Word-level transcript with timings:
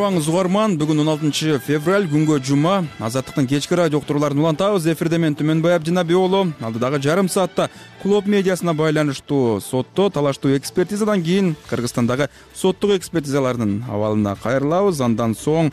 угарман 0.00 0.78
бүгүн 0.80 1.02
он 1.02 1.08
алтынчы 1.12 1.58
февраль 1.60 2.06
күнгө 2.08 2.38
жума 2.40 2.86
азаттыктын 3.04 3.46
кечки 3.46 3.74
радио 3.76 3.98
уктурууларын 3.98 4.38
улантабыз 4.40 4.86
эфирде 4.88 5.18
мен 5.18 5.34
түмөнбай 5.36 5.74
абдинаби 5.76 6.14
уулу 6.16 6.52
алдыдагы 6.60 7.02
жарым 7.04 7.28
саатта 7.28 7.68
клуб 8.02 8.26
медиасына 8.26 8.72
байланыштуу 8.72 9.60
сотто 9.60 10.08
талаштуу 10.08 10.56
экспертизадан 10.56 11.22
кийин 11.22 11.54
кыргызстандагы 11.68 12.30
соттук 12.54 12.96
экспертизалардын 12.96 13.84
абалына 13.88 14.36
кайрылабыз 14.42 15.00
андан 15.04 15.36
соң 15.36 15.70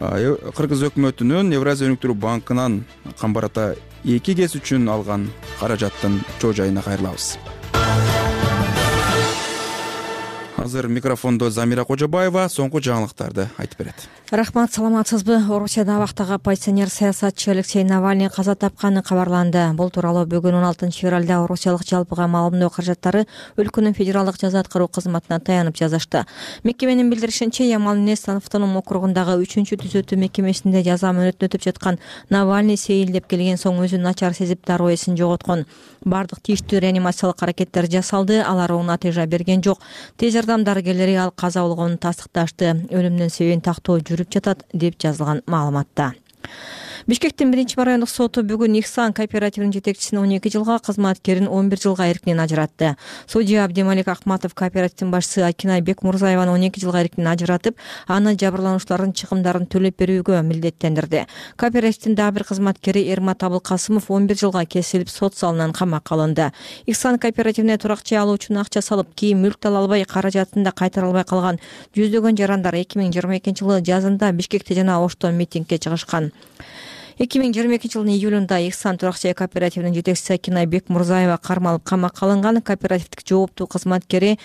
кыргыз 0.00 0.82
өкмөтүнүн 0.90 1.54
евразия 1.54 1.86
өнүктүрүү 1.92 2.18
банкынан 2.18 2.82
камбарата 3.20 3.76
эки 4.04 4.34
кез 4.34 4.58
үчүн 4.58 4.90
алган 4.90 5.30
каражаттын 5.60 6.18
чоо 6.40 6.52
жайына 6.52 6.82
кайрылабыз 6.82 7.36
азыр 10.58 10.88
микрофондо 10.88 11.50
замира 11.50 11.84
кожобаева 11.84 12.48
соңку 12.50 12.80
жаңылыктарды 12.82 13.48
айтып 13.58 13.78
берет. 13.78 14.08
Рахмат 14.30 14.72
саламатсызбы? 14.74 15.38
Орусияда 15.48 15.96
абактагы 15.96 16.34
оппозиционер 16.34 16.90
саясатчы 16.90 17.50
алексей 17.50 17.84
навальный 17.84 18.28
каза 18.28 18.54
тапканы 18.54 19.02
кабарланды 19.02 19.62
бул 19.74 19.90
тууралуу 19.90 20.26
бүгүн 20.26 20.58
он 20.58 20.64
алтынчы 20.64 21.06
февралда 21.06 21.42
орусиялык 21.44 21.86
жалпыга 21.88 22.26
маалымдоо 22.26 22.68
каражаттары 22.70 23.26
өлкөнүн 23.56 23.94
федералдык 23.94 24.40
жаза 24.40 24.60
аткаруу 24.60 24.88
кызматына 24.88 25.40
таянып 25.40 25.78
жазышты 25.78 26.26
мекеменин 26.64 27.08
билдиришинче 27.10 27.68
ямал 27.68 27.96
нес 27.96 28.28
автоном 28.28 28.76
округундагы 28.76 29.38
үчүнчү 29.44 29.78
түзөтүү 29.80 30.18
мекемесинде 30.26 30.82
жаза 30.82 31.14
мөөнөтүн 31.16 31.48
өтөп 31.48 31.64
жаткан 31.70 31.98
навальный 32.28 32.76
сейилдеп 32.76 33.30
келген 33.30 33.56
соң 33.56 33.80
өзүн 33.86 34.04
начар 34.04 34.34
сезип 34.34 34.66
дароо 34.66 34.90
эсин 34.92 35.16
жоготкон 35.16 35.64
баардык 36.04 36.40
тийиштүү 36.44 36.80
реанимациялык 36.84 37.42
аракеттер 37.42 37.88
жасалды 37.90 38.42
алар 38.42 38.72
оң 38.76 38.86
натыйжа 38.92 39.26
берген 39.26 39.62
жок 39.64 39.80
тез 40.16 40.36
жардам 40.48 40.64
дарыгерлери 40.64 41.14
ал 41.14 41.30
каза 41.30 41.60
болгонун 41.60 41.98
тастыкташты. 42.00 42.70
Өлүмүнүн 42.88 43.28
себебин 43.28 43.60
тактоо 43.60 43.98
жүрүп 44.00 44.32
жатат 44.32 44.64
деп 44.72 44.96
жазылган 44.96 45.42
маалыматта 45.44 46.14
бишкектин 47.08 47.50
биринчи 47.50 47.80
райондук 47.80 48.10
соту 48.12 48.42
бүгүн 48.44 48.74
ихсан 48.82 49.14
кооперативинин 49.16 49.72
жетекчисин 49.72 50.18
он 50.20 50.32
эки 50.36 50.50
жылга 50.52 50.78
кызматкерин 50.78 51.48
он 51.48 51.70
бир 51.70 51.80
жылга 51.80 52.04
эркинен 52.10 52.40
ажыратты. 52.40 52.96
Судья 53.26 53.64
абдималик 53.64 54.08
акматов 54.08 54.52
кооперативдин 54.54 55.10
башчысы 55.10 55.40
акинай 55.40 55.80
бекмурзаеваны 55.80 56.52
он 56.52 56.66
эки 56.68 56.80
жылга 56.80 57.00
эркинен 57.00 57.28
ажыратып 57.32 57.78
аны 58.06 58.34
жабырлануучулардын 58.36 59.14
чыгымдарын 59.14 59.64
төлөп 59.72 59.96
берүүгө 59.96 60.42
милдеттендирди. 60.42 61.24
Кооперативдин 61.56 62.14
дагы 62.14 62.34
бир 62.40 62.44
кызматкери 62.44 63.06
эрмат 63.08 63.42
абылкасымов 63.42 64.10
он 64.10 64.26
бир 64.26 64.36
жылга 64.36 64.66
кесилип 64.66 65.08
сот 65.08 65.34
залынан 65.34 65.72
камакка 65.72 66.14
алынды. 66.14 66.52
Ихсан 66.84 67.18
кооперативине 67.18 67.78
турак 67.78 68.04
жай 68.04 68.20
алуучунун 68.20 68.60
акча 68.60 68.82
салып 68.82 69.14
кийин 69.14 69.40
мүлктү 69.40 69.72
ала 69.72 69.78
албай 69.86 70.04
каражатын 70.04 70.62
да 70.62 70.72
кайтара 70.72 71.06
албай 71.06 71.24
калган 71.24 71.56
жүздөгөн 71.96 72.36
жарандар 72.36 72.76
эки 72.76 73.00
миң 73.00 73.16
жыйырма 73.16 73.40
экинчи 73.40 73.64
жылы 73.64 73.80
жазында 73.80 74.30
бишкекте 74.32 74.74
жана 74.74 75.00
ошто 75.00 75.30
митингге 75.32 75.78
чыгышкан 75.78 76.32
эки 77.18 77.40
миң 77.42 77.50
жыйырма 77.50 77.78
экинчи 77.78 77.96
жылдын 77.96 78.14
июлунда 78.14 78.60
ихсан 78.62 78.98
турак 78.98 79.16
жай 79.18 79.34
кооперативинин 79.34 79.94
жетекчиси 79.96 80.36
акинай 80.36 80.66
бекмурзаева 80.70 81.38
кармалып 81.42 81.82
камакка 81.82 82.26
алынган 82.26 82.62
кооперативдик 82.62 83.26
жооптуу 83.26 83.66
кызматкери 83.66 84.36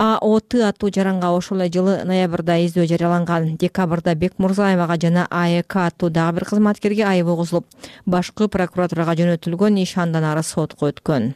аот 0.00 0.54
аттуу 0.54 0.90
жаранга 0.90 1.34
ошол 1.36 1.60
эле 1.60 1.72
жылы 1.72 2.04
ноябрда 2.04 2.56
издөө 2.64 2.88
жарыяланган. 2.88 3.56
Декабрда 3.56 4.14
бекмурзаевага 4.14 4.96
жана 5.00 5.26
аэк 5.30 5.76
аттуу 5.76 6.10
дагы 6.10 6.40
бир 6.40 6.48
кызматкерге 6.48 7.04
айып 7.04 7.32
угузулуп 7.32 7.66
башкы 8.06 8.48
прокуратурага 8.48 9.16
жөнөтүлгөн 9.20 9.82
иш 9.84 9.96
андан 9.96 10.24
ары 10.24 10.42
сотко 10.42 10.88
өткөн 10.92 11.34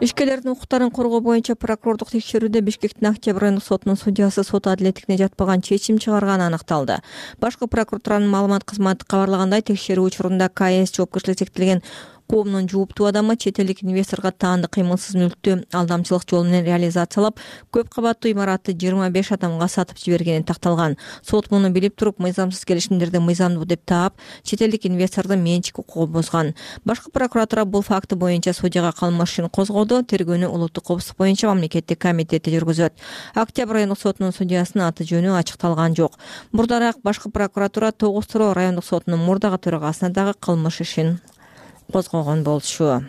ишкерлердин 0.00 0.52
укуктарын 0.52 0.92
коргоо 0.94 1.18
боюнча 1.20 1.56
прокурордук 1.58 2.12
текшерүүдө 2.12 2.60
бишкектин 2.62 3.08
октябрь 3.10 3.48
райондук 3.48 3.64
сотунун 3.66 3.96
судьясы 3.98 4.44
сот 4.46 4.68
адилеттиктине 4.70 5.18
жатпаган 5.18 5.60
чечим 5.60 5.98
чыгарганы 5.98 6.46
аныкталды. 6.46 7.00
Башкы 7.42 7.66
прокуратуранын 7.66 8.30
маалымат 8.30 8.62
кызматы 8.62 9.08
кабарлагандай 9.10 9.64
текшерүү 9.66 10.06
учурунда 10.06 10.48
кс 10.54 10.94
жоопкерчилиги 10.94 11.42
чектелген 11.42 11.82
коомдун 12.28 12.68
жууптуу 12.68 13.06
адамы 13.08 13.36
чет 13.36 13.58
элдик 13.58 13.82
инвесторго 13.82 14.30
таандык 14.30 14.74
кыймылсыз 14.76 15.16
мүлктү 15.16 15.54
алдамчылык 15.72 16.26
жол 16.28 16.44
менен 16.44 16.66
реализациялап 16.66 17.40
көп 17.72 17.88
кабаттуу 17.94 18.30
имаратты 18.30 18.74
жыйырма 18.76 19.08
беш 19.10 19.32
адамга 19.32 19.68
сатып 19.68 19.98
жибергени 19.98 20.44
такталган. 20.44 20.98
Сот 21.22 21.50
муну 21.50 21.70
билип 21.70 21.96
туруп 21.96 22.18
мыйзамсыз 22.20 22.64
келишимдерди 22.68 23.18
мыйзамдуу 23.18 23.64
деп 23.64 23.84
таап 23.84 24.20
чет 24.42 24.62
элдик 24.62 24.84
инвестордун 24.86 25.40
менчик 25.42 25.78
укугун 25.78 26.12
бузган. 26.12 26.54
Башкы 26.84 27.10
прокуратура 27.10 27.64
бул 27.64 27.82
факты 27.82 28.16
боюнча 28.16 28.52
судьяга 28.52 28.92
кылмыш 28.92 29.32
ишин 29.32 29.48
козгоду 29.48 30.02
тергөөнү 30.02 30.48
улуттук 30.52 30.84
коопсуздук 30.84 31.18
боюнча 31.18 31.48
мамлекеттик 31.48 31.98
комитети 31.98 32.52
жүргүзөт. 32.52 32.92
Октябрь 33.34 33.80
райондук 33.80 34.00
сотунун 34.00 34.32
судьясынын 34.36 34.88
аты 34.88 35.08
жөнү 35.08 35.32
ачыкталган 35.38 35.96
жок. 35.96 36.18
Мурдараак 36.52 37.00
башкы 37.02 37.30
прокуратура 37.30 37.90
тогуз 37.92 38.26
туроо 38.26 38.52
райондук 38.54 38.84
сотунун 38.84 39.24
мурдагы 39.24 39.58
төрагасына 39.58 40.12
дагы 40.12 40.34
кылмыш 40.38 40.80
ишин 40.82 41.18
козгогон 41.92 42.42
болчу 42.44 43.02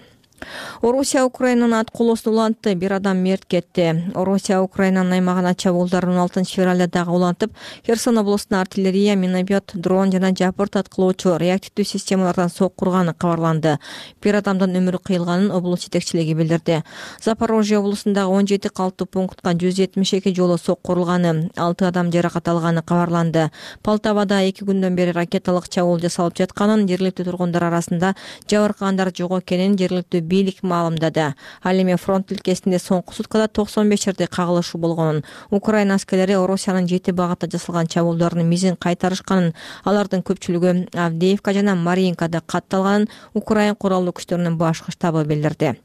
орусия 0.81 1.23
украинанын 1.25 1.79
ат 1.79 1.91
кулоосун 1.91 2.33
улантты 2.33 2.75
бир 2.75 2.93
адам 2.93 3.17
мерт 3.17 3.45
кетти. 3.45 4.11
Орусия 4.15 4.61
украинанын 4.61 5.13
аймагына 5.13 5.55
чабуулдарын 5.55 6.11
он 6.11 6.19
алтынчы 6.25 6.55
февралда 6.55 6.87
дагы 6.87 7.11
улантып 7.11 7.51
херсон 7.85 8.17
облусунда 8.17 8.61
артиллерия 8.61 9.15
миномет 9.15 9.71
дрон 9.73 10.11
жана 10.11 10.31
жапырт 10.31 10.75
аткылоочу 10.75 11.37
реактивдүү 11.37 11.85
системалардан 11.85 12.49
соккурганы 12.49 13.13
кабарланды. 13.13 13.77
Бир 14.21 14.39
адамдын 14.39 14.77
өмүрү 14.79 14.99
кыйылганын 15.03 15.51
облус 15.51 15.85
жетекчилиги 15.85 16.33
билдирди. 16.33 16.83
Запорожье 17.21 17.79
облусундагы 17.79 18.31
он 18.31 18.47
жети 18.47 18.69
калктуу 18.69 19.07
пунктка 19.07 19.53
жүз 19.53 19.75
жетимиш 19.75 20.13
эки 20.13 20.33
жолу 20.35 20.57
соккурулганы 20.57 21.49
алты 21.55 21.85
адам 21.85 22.11
жаракат 22.11 22.47
алганы 22.47 22.81
кабарланды. 22.83 23.49
Полтавада 23.83 24.41
эки 24.43 24.63
күндөн 24.63 24.95
бери 24.95 25.11
ракеталык 25.11 25.69
чабуул 25.69 25.99
жасалып 25.99 26.37
жатканын 26.37 26.87
жергиликтүү 26.87 27.25
тургундар 27.25 27.63
арасында 27.69 28.13
жабыркагандар 28.49 29.11
жок 29.15 29.39
экенин 29.39 29.77
жергиликтүү 29.77 30.21
бийлик 30.29 30.61
маалымдады 30.63 31.33
ал 31.63 31.81
эми 31.83 31.97
фронт 31.97 32.27
тилкесинде 32.29 32.79
соңку 32.79 33.17
суткада 33.17 33.47
токсон 33.47 33.89
беш 33.89 34.05
жерде 34.05 34.27
кагылышуу 34.27 34.79
болгонун 34.81 35.23
украина 35.49 35.95
аскерлери 35.99 36.37
орусиянын 36.37 36.87
жети 36.87 37.11
багытта 37.11 37.49
жасалган 37.51 37.87
чабуулдардын 37.87 38.47
мизин 38.47 38.77
кайтарышканын 38.77 39.53
алардын 39.83 40.23
көпчүлүгү 40.29 40.73
авдеевка 40.93 41.53
жана 41.57 41.75
маринкада 41.75 42.41
катталганын 42.45 43.09
украин 43.33 43.75
куралдуу 43.75 44.13
күчтөрүнүн 44.19 44.57
башкы 44.57 44.91
штабы 44.95 45.25
билдирди. 45.25 45.75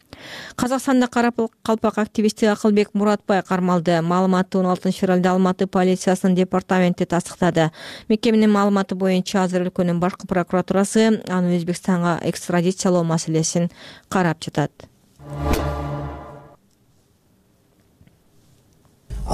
Казакстанда 0.57 1.07
каракалпак 1.09 1.99
активисти 1.99 2.45
акылбек 2.45 2.95
муратбай 2.95 3.43
кармалды. 3.43 4.01
Маалыматты 4.01 4.59
он 4.59 4.67
алтынчы 4.67 5.01
февралда 5.01 5.33
алматы 5.33 5.67
полициясынын 5.67 6.37
департаменти 6.37 7.05
тастыктады 7.05 7.71
мекеменин 8.09 8.53
маалыматы 8.53 8.95
боюнча 8.95 9.43
азыр 9.45 9.67
өлкөнүн 9.67 10.01
башкы 10.01 10.27
прокуратурасы 10.27 11.21
аны 11.29 11.57
өзбекстанга 11.59 12.19
экстрадициялоо 12.23 13.03
маселесин 13.05 13.71
карап 14.09 14.34
жатат 14.41 14.89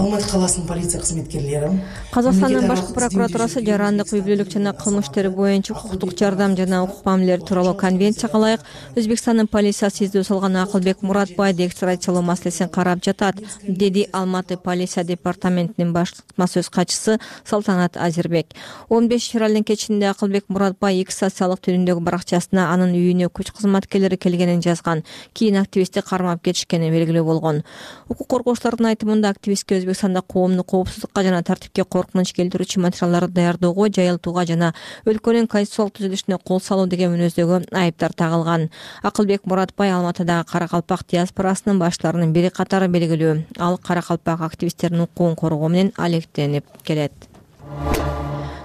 алматы 0.01 0.29
каласынын 0.31 0.67
полиция 0.67 1.01
кызметкерлери 1.01 1.71
казакстандын 2.11 2.67
башкы 2.69 2.95
прокуратурасы 2.97 3.61
жарандык 3.65 4.13
үй 4.15 4.23
бүлөлүк 4.25 4.49
жана 4.55 4.73
кылмыш 4.73 5.11
иштери 5.11 5.29
боюнча 5.29 5.75
укуктук 5.75 6.15
жардам 6.19 6.57
жана 6.57 6.83
укук 6.85 7.05
мамилелери 7.05 7.45
тууралуу 7.45 7.75
конвенцияга 7.75 8.39
ылайык 8.39 8.65
өзбекстандын 8.97 9.49
полициясы 9.53 10.07
издөө 10.07 10.25
салган 10.25 10.57
акылбек 10.63 11.03
муратбайды 11.03 11.67
экстрадициялоо 11.67 12.23
маселесин 12.23 12.69
карап 12.69 13.05
жатат 13.05 13.43
деди 13.67 14.07
алматы 14.13 14.57
полиция 14.57 15.05
департаментинин 15.05 15.93
басма 15.93 16.49
сөз 16.49 16.71
катчысы 16.71 17.19
салтанат 17.45 17.97
азирбек 17.97 18.57
он 18.89 19.09
бешинчи 19.09 19.33
февралдын 19.37 19.65
кечинде 19.65 20.09
акылбек 20.09 20.49
муратбай 20.49 21.03
икс 21.03 21.21
социалдык 21.21 21.61
тилүндөгү 21.67 22.01
баракчасына 22.01 22.71
анын 22.73 22.97
үйүнө 22.97 23.29
күч 23.29 23.53
кызматкерлери 23.53 24.17
келгенин 24.17 24.63
жазган 24.65 25.05
кийин 25.35 25.61
активистти 25.61 26.01
кармап 26.01 26.43
кетишкени 26.43 26.91
белгилүү 26.91 27.25
болгон 27.25 27.63
укук 28.09 28.27
коргоочулардын 28.33 28.93
айтымында 28.95 29.29
активистке 29.29 29.81
өзбекстанда 29.91 30.23
коомду 30.23 30.65
коопсуздукка 30.65 31.23
жана 31.23 31.43
тартипке 31.43 31.85
коркунуч 31.85 32.33
келтирүүчү 32.37 32.81
материалдарды 32.81 33.35
даярдоого 33.35 33.89
жайылтууга 33.89 34.45
жана 34.47 34.73
өлкөнүн 35.05 35.49
конституциялык 35.51 35.97
түзүлүшүнө 35.99 36.39
кол 36.47 36.61
салуу 36.61 36.87
деген 36.87 37.15
мүнөздөгү 37.15 37.63
айыптар 37.83 38.15
тагылган. 38.15 38.69
Акылбек 39.03 39.47
муратбай 39.47 39.93
алматыдагы 39.93 40.49
каракалпак 40.51 41.07
диаспорасынын 41.11 41.81
баштарынын 41.83 42.33
бири 42.33 42.51
катары 42.51 42.89
белгилүү. 42.89 43.35
Ал 43.59 43.79
каракалпак 43.79 44.41
активисттеринин 44.41 45.09
укугун 45.09 45.37
коргоо 45.37 45.69
менен 45.69 45.93
алектенип 45.97 46.65
келет 46.85 47.30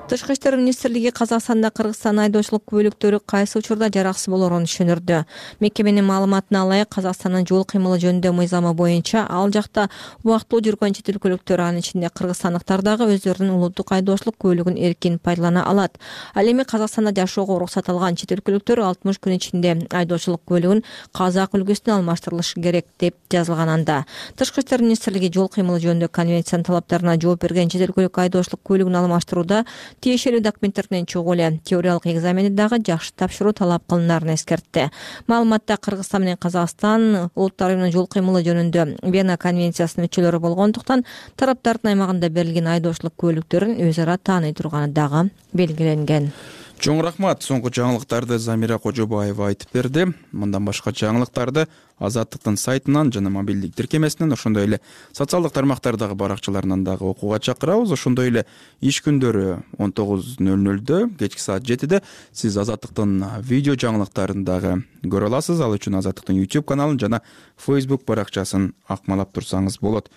тышкы 0.08 0.34
иштер 0.34 0.56
министрлиги 0.56 1.10
казакстанда 1.10 1.72
кыргызстан 1.74 2.20
айдоочулук 2.20 2.62
көлүктөрү 2.70 3.20
кайсы 3.26 3.58
учурда 3.58 3.88
жараксыз 3.90 4.30
болоорун 4.30 4.68
түшүндүрдү 4.70 5.24
мекеменин 5.66 6.06
маалыматына 6.06 6.62
ылайык 6.62 6.92
казакстандын 6.94 7.48
жол 7.50 7.64
кыймылы 7.66 7.98
жөнүндө 8.04 8.30
мыйзамы 8.38 8.76
боюнча 8.78 9.24
ал 9.26 9.50
жакта 9.50 9.88
убактылуу 10.22 10.62
жүргөн 10.68 10.94
чет 10.94 11.10
эл 11.10 11.18
көлүктөрү 11.24 11.66
анын 11.66 11.82
ичинде 11.82 12.12
кыргызстандыктар 12.14 12.84
дагы 12.86 13.08
өздөрүнүн 13.16 13.56
улуттук 13.58 13.96
айдоочулук 13.98 14.38
көлүгүн 14.46 14.78
эркин 14.78 15.18
пайдалана 15.18 15.66
алат. 15.66 15.98
Ал 16.36 16.46
эми 16.46 16.64
казакстанда 16.70 17.10
жашоого 17.18 17.56
уруксат 17.56 17.90
алган 17.90 18.16
чет 18.16 18.32
эл 18.32 18.46
көлүктөр 18.46 18.84
алтымыш 18.86 19.18
күн 19.18 19.40
ичинде 19.40 19.74
айдоочулук 19.90 20.46
көлүгүн 20.46 20.84
казак 21.18 21.58
үлгүсүнө 21.58 21.98
алмаштырылышы 21.98 22.62
керек 22.62 22.86
деп 23.00 23.18
жазылган 23.32 23.70
анда. 23.70 24.06
Тышкы 24.38 24.62
иштер 24.62 24.86
министрлиги 24.86 25.32
жол 25.34 25.50
кыймылы 25.50 25.82
жөнүндө 25.82 26.12
конвенциянын 26.14 26.66
талаптарына 26.70 27.18
жооп 27.18 27.42
берген 27.42 27.70
чет 27.74 27.82
эл 27.82 27.96
көлүк 27.96 28.20
айдоочулук 28.22 28.62
көлүгүн 28.68 29.00
алмаштырууда 29.02 29.66
тиешелүү 30.02 30.42
документтерден 30.42 31.06
чогуу 31.06 31.36
эле 31.36 31.60
теориялык 31.64 32.08
экзаменди 32.08 32.50
дагы 32.56 32.80
жакшы 32.80 33.14
тапшыруу 33.16 33.54
талап 33.54 33.86
кылынаарын 33.90 34.36
эскертти. 34.36 34.90
Маалыматта 35.28 35.78
кыргызстан 35.78 36.24
менен 36.24 36.38
казакстан 36.38 37.30
улуттар 37.36 37.72
уюмунун 37.72 37.94
жол 37.94 38.08
кыймылы 38.08 38.44
жөнүндө 38.46 39.12
вена 39.12 39.38
конвенциясынын 39.38 40.10
мүчөлөрү 40.10 40.42
болгондуктан 40.44 41.06
тараптардын 41.38 41.94
аймагында 41.94 42.30
берилген 42.30 42.68
айдоочулук 42.76 43.16
көлүктөрүн 43.24 43.80
өз 43.88 44.02
ара 44.04 44.18
тааный 44.18 44.54
турганы 44.54 44.94
дагы 44.94 45.30
белгиленген. 45.54 46.32
Чоң 46.80 47.00
рахмат. 47.02 47.42
Соңку 47.46 47.72
жаңылыктарды 47.72 48.38
замира 48.38 48.78
кожобаева 48.84 49.48
айтып 49.48 49.72
берди. 49.74 50.10
Мындан 50.36 50.66
башка 50.68 50.92
жаңылыктарды 50.92 51.68
азаттыктын 52.00 52.58
сайтынан 52.58 53.12
жана 53.14 53.30
мобилдик 53.30 53.76
тиркемесинен 53.76 54.34
ошондой 54.34 54.66
эле 54.66 54.80
социалдык 55.14 55.54
тармактардагы 55.54 56.16
баракчаларынан 56.16 56.84
дагы 56.84 57.06
окууга 57.06 57.40
чакырабыз. 57.40 57.92
Ошондой 57.92 58.28
эле 58.28 58.46
иш 58.82 59.02
күндөрү 59.06 59.64
он 59.78 59.92
тогуз 59.92 60.40
нөл 60.40 60.60
нөлдө 60.60 61.18
кечки 61.20 61.42
саат 61.42 61.66
жетиде 61.66 62.02
сиз 62.32 62.58
азаттыктын 62.58 63.42
видео 63.42 63.76
жаңылыктарын 63.76 64.44
дагы 64.44 64.82
көрө 65.04 65.32
аласыз. 65.32 65.62
Ал 65.62 65.76
үчүн 65.76 66.00
азаттыктын 66.02 66.36
youtube 66.42 66.66
каналын 66.68 67.00
жана 67.00 67.22
facebook 67.56 68.06
баракчасын 68.06 68.74
акмалап 68.88 69.32
турсаңыз 69.36 69.80
болот. 69.82 70.10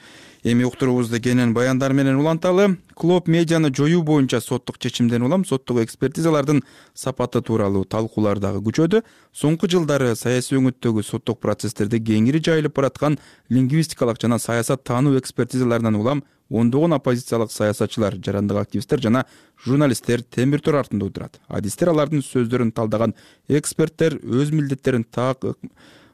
Эми 0.45 0.63
уктуруубузду 0.63 1.19
кенен 1.21 1.53
баяндар 1.53 1.93
менен 1.93 2.17
уланталы. 2.17 2.79
Клоп 2.95 3.27
медианы 3.27 3.75
жоюу 3.75 4.03
боюнча 4.03 4.41
соттук 4.41 4.79
чечимден 4.79 5.23
улам 5.23 5.45
соттук 5.45 5.81
экспертизалардын 5.83 6.63
сапаты 6.95 7.43
тууралуу 7.43 7.85
талкуулар 7.85 8.39
дагы 8.39 8.63
күчөдү. 8.63 9.03
Соңку 9.35 9.67
жылдары 9.67 10.15
саясий 10.17 10.57
өңүттөгү 10.59 11.03
соттук 11.03 11.41
процесстерде 11.69 11.99
кеңири 12.01 12.41
жайылып 12.41 12.75
бараткан 12.75 13.19
лингвистикалык 13.51 14.21
жана 14.21 14.39
саясат 14.39 14.85
таануу 14.85 15.19
экспертизаларынан 15.19 15.97
улам 15.97 16.23
ондогон 16.51 16.95
оппозициялык 16.95 17.53
саясатчылар 17.53 18.17
жарандык 18.25 18.57
активисттер 18.57 19.01
жана 19.01 19.25
журналисттер 19.65 20.23
темир 20.23 20.61
тор 20.61 20.81
артында 20.81 21.07
отурат 21.07 21.41
адистер 21.49 21.91
алардын 21.91 22.23
сөздөрүн 22.23 22.73
талдаган 22.73 23.15
эксперттер 23.49 24.19
өз 24.23 24.53
милдеттерин 24.53 25.05
так 25.05 25.45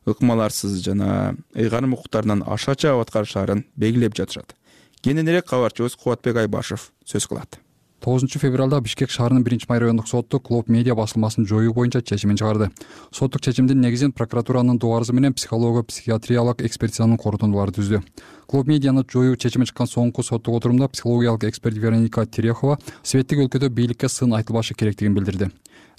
ыкмаларсыз 0.06 0.82
жана 0.84 1.34
ыйгарым 1.54 1.94
укуктарынан 1.94 2.42
аша 2.46 2.74
чаап 2.74 3.06
аткарышаарын 3.06 3.64
белгилеп 3.76 4.14
жатышат. 4.14 4.54
Кененирээк 5.00 5.46
кабарчыбыз 5.46 5.96
кубатбек 5.96 6.36
айбашев 6.36 6.90
сөз 7.04 7.28
кылат 7.28 7.60
тогузунчу 8.04 8.38
февралда 8.38 8.82
бишкек 8.84 9.08
шаарынын 9.08 9.44
биринчи 9.44 9.64
май 9.68 9.78
райондук 9.80 10.08
соту 10.08 10.38
клоп 10.38 10.68
медиа 10.68 10.92
басылмасын 10.94 11.46
жоюу 11.48 11.72
боюнча 11.72 12.02
чечимин 12.02 12.36
чыгарды. 12.36 12.68
Соттук 13.10 13.40
чечимдин 13.40 13.80
негизин 13.80 14.12
прокуратуранын 14.12 14.76
дуб 14.78 14.92
арызы 14.92 15.14
менен 15.14 15.32
психолого 15.32 15.82
психиатриялык 15.82 16.60
экспертизанын 16.60 17.16
корутундулары 17.16 17.72
түздү. 17.72 18.02
Клоп 18.46 18.68
медианы 18.68 19.06
жоюу 19.08 19.36
чечими 19.36 19.64
чыккан 19.64 19.88
соңку 19.88 20.22
соттук 20.22 20.58
отурумда 20.58 20.88
психологиялык 20.88 21.44
эксперт 21.44 21.78
вероника 21.80 22.26
терехова 22.26 22.76
светтик 23.02 23.40
өлкөдө 23.46 23.70
бийликке 23.70 24.10
сын 24.12 24.34
айтылбашы 24.34 24.74
керектигин 24.74 25.14
билдирди. 25.14 25.48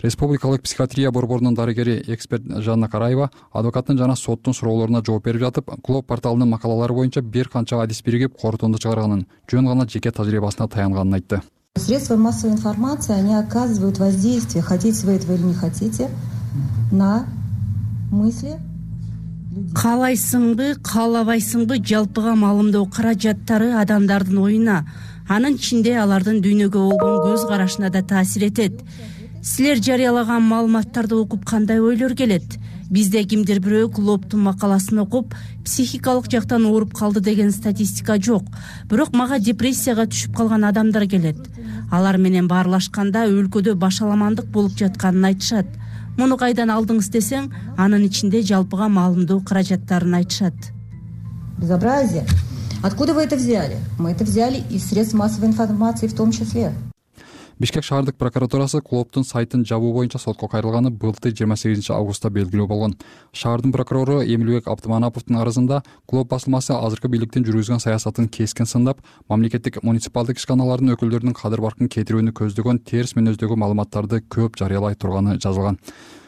Республикалык 0.04 0.62
психиатрия 0.62 1.10
борборунун 1.10 1.56
дарыгери 1.56 2.04
эксперт 2.06 2.44
жанна 2.62 2.88
караева 2.88 3.32
адвокаттын 3.52 3.98
жана 3.98 4.16
соттун 4.16 4.54
суроолоруна 4.54 5.02
жооп 5.02 5.26
берип 5.26 5.42
жатып 5.42 5.74
клоп 5.82 6.06
порталынын 6.06 6.50
макалалары 6.54 6.94
боюнча 6.94 7.22
бир 7.22 7.50
канча 7.50 7.82
адис 7.82 8.04
биригип 8.04 8.38
корутунду 8.38 8.78
чыгарганын 8.78 9.26
жөн 9.50 9.66
гана 9.66 9.90
жеке 9.90 10.12
тажрыйбасына 10.12 10.68
таянганын 10.68 11.22
айтты 11.22 11.42
средства 11.78 12.16
массовой 12.16 12.54
информации 12.54 13.14
они 13.14 13.36
оказывают 13.36 14.00
воздействие 14.00 14.64
хотите 14.64 15.06
вы 15.06 15.14
этого 15.14 15.34
или 15.34 15.42
не 15.42 15.54
хотите 15.54 16.10
на 16.90 17.26
мысли 18.12 18.56
каалайсыңбы 19.74 20.78
каалабайсыңбы 20.82 21.82
жалпыга 21.86 22.36
маалымдоо 22.36 22.86
каражаттары 22.86 23.74
адамдардын 23.82 24.40
оюна 24.40 24.78
анын 25.28 25.60
ичинде 25.60 25.98
алардын 26.00 26.40
дүйнөгө 26.46 26.80
болгон 26.80 27.20
көз 27.28 27.44
карашына 27.50 27.92
да 27.92 28.02
таасир 28.02 28.48
этет 28.48 28.80
силер 29.44 29.84
жарыялаган 29.84 30.48
маалыматтарды 30.48 31.16
окуп 31.16 31.44
кандай 31.44 31.82
ойлор 31.84 32.16
келет 32.16 32.56
бизде 32.90 33.24
кимдир 33.24 33.60
бирөө 33.64 33.90
клоптун 33.96 34.44
макаласын 34.46 35.00
окуп 35.04 35.34
психикалык 35.66 36.30
жактан 36.32 36.66
ооруп 36.66 36.94
калды 36.94 37.20
деген 37.20 37.52
статистика 37.52 38.18
жок. 38.22 38.44
Бирок 38.90 39.14
мага 39.14 39.40
депрессияга 39.40 40.06
түшүп 40.06 40.36
калган 40.36 40.64
адамдар 40.66 41.08
келет. 41.08 41.38
Алар 41.92 42.18
менен 42.18 42.48
баарлашканда 42.48 43.26
өлкөдө 43.30 43.76
башаламандык 43.76 44.46
болуп 44.46 44.78
жатканын 44.78 45.32
айтышат. 45.32 45.68
Муну 46.18 46.38
кайдан 46.38 46.70
алдыңыз 46.72 47.10
десең 47.12 47.52
анын 47.78 48.06
ичинде 48.06 48.42
жалпыга 48.42 48.88
маалымдоо 48.88 49.42
каражаттарын 49.42 50.22
айтышат. 50.22 50.56
Безобразие. 51.58 52.26
Откуда 52.84 53.14
вы 53.14 53.24
это 53.24 53.36
взяли? 53.36 53.78
Мы 53.98 54.12
это 54.12 54.24
взяли 54.24 54.64
из 54.70 54.90
средств 54.90 55.16
массовой 55.16 55.48
информации 55.48 56.08
в 56.08 56.14
том 56.14 56.32
числе 56.32 56.72
бишкек 57.60 57.84
шаардык 57.84 58.18
прокуратурасы 58.20 58.82
клоптун 58.82 59.24
сайтын 59.24 59.66
жабуу 59.66 59.94
боюнча 59.94 60.20
сотко 60.20 60.48
кайрылганы 60.48 60.90
былтыр 60.90 61.32
жыйырма 61.32 61.56
сегизинчи 61.56 61.94
августта 61.94 62.30
белгилүү 62.30 62.68
болгон. 62.68 62.96
Шаардын 63.32 63.72
прокурору 63.72 64.22
эмилбек 64.24 64.68
абдыманаповдун 64.68 65.38
арызында 65.40 65.82
клоп 66.06 66.30
басылмасы 66.34 66.74
азыркы 66.76 67.08
бийликтин 67.08 67.46
жүргүзгөн 67.48 67.80
саясатын 67.80 68.28
кескин 68.28 68.68
сындап 68.68 69.00
мамлекеттик 69.30 69.82
муниципалдык 69.84 70.42
ишканаларынын 70.42 70.98
өкүлдөрүнүн 70.98 71.38
кадыр 71.40 71.64
баркын 71.64 71.88
кетирүүнү 71.88 72.36
көздөгөн 72.36 72.84
терс 72.84 73.16
мүнөздөгү 73.16 73.56
маалыматтарды 73.56 74.22
көп 74.28 74.60
жарыялай 74.60 75.00
турганы 75.00 75.40
жазылган 75.40 75.80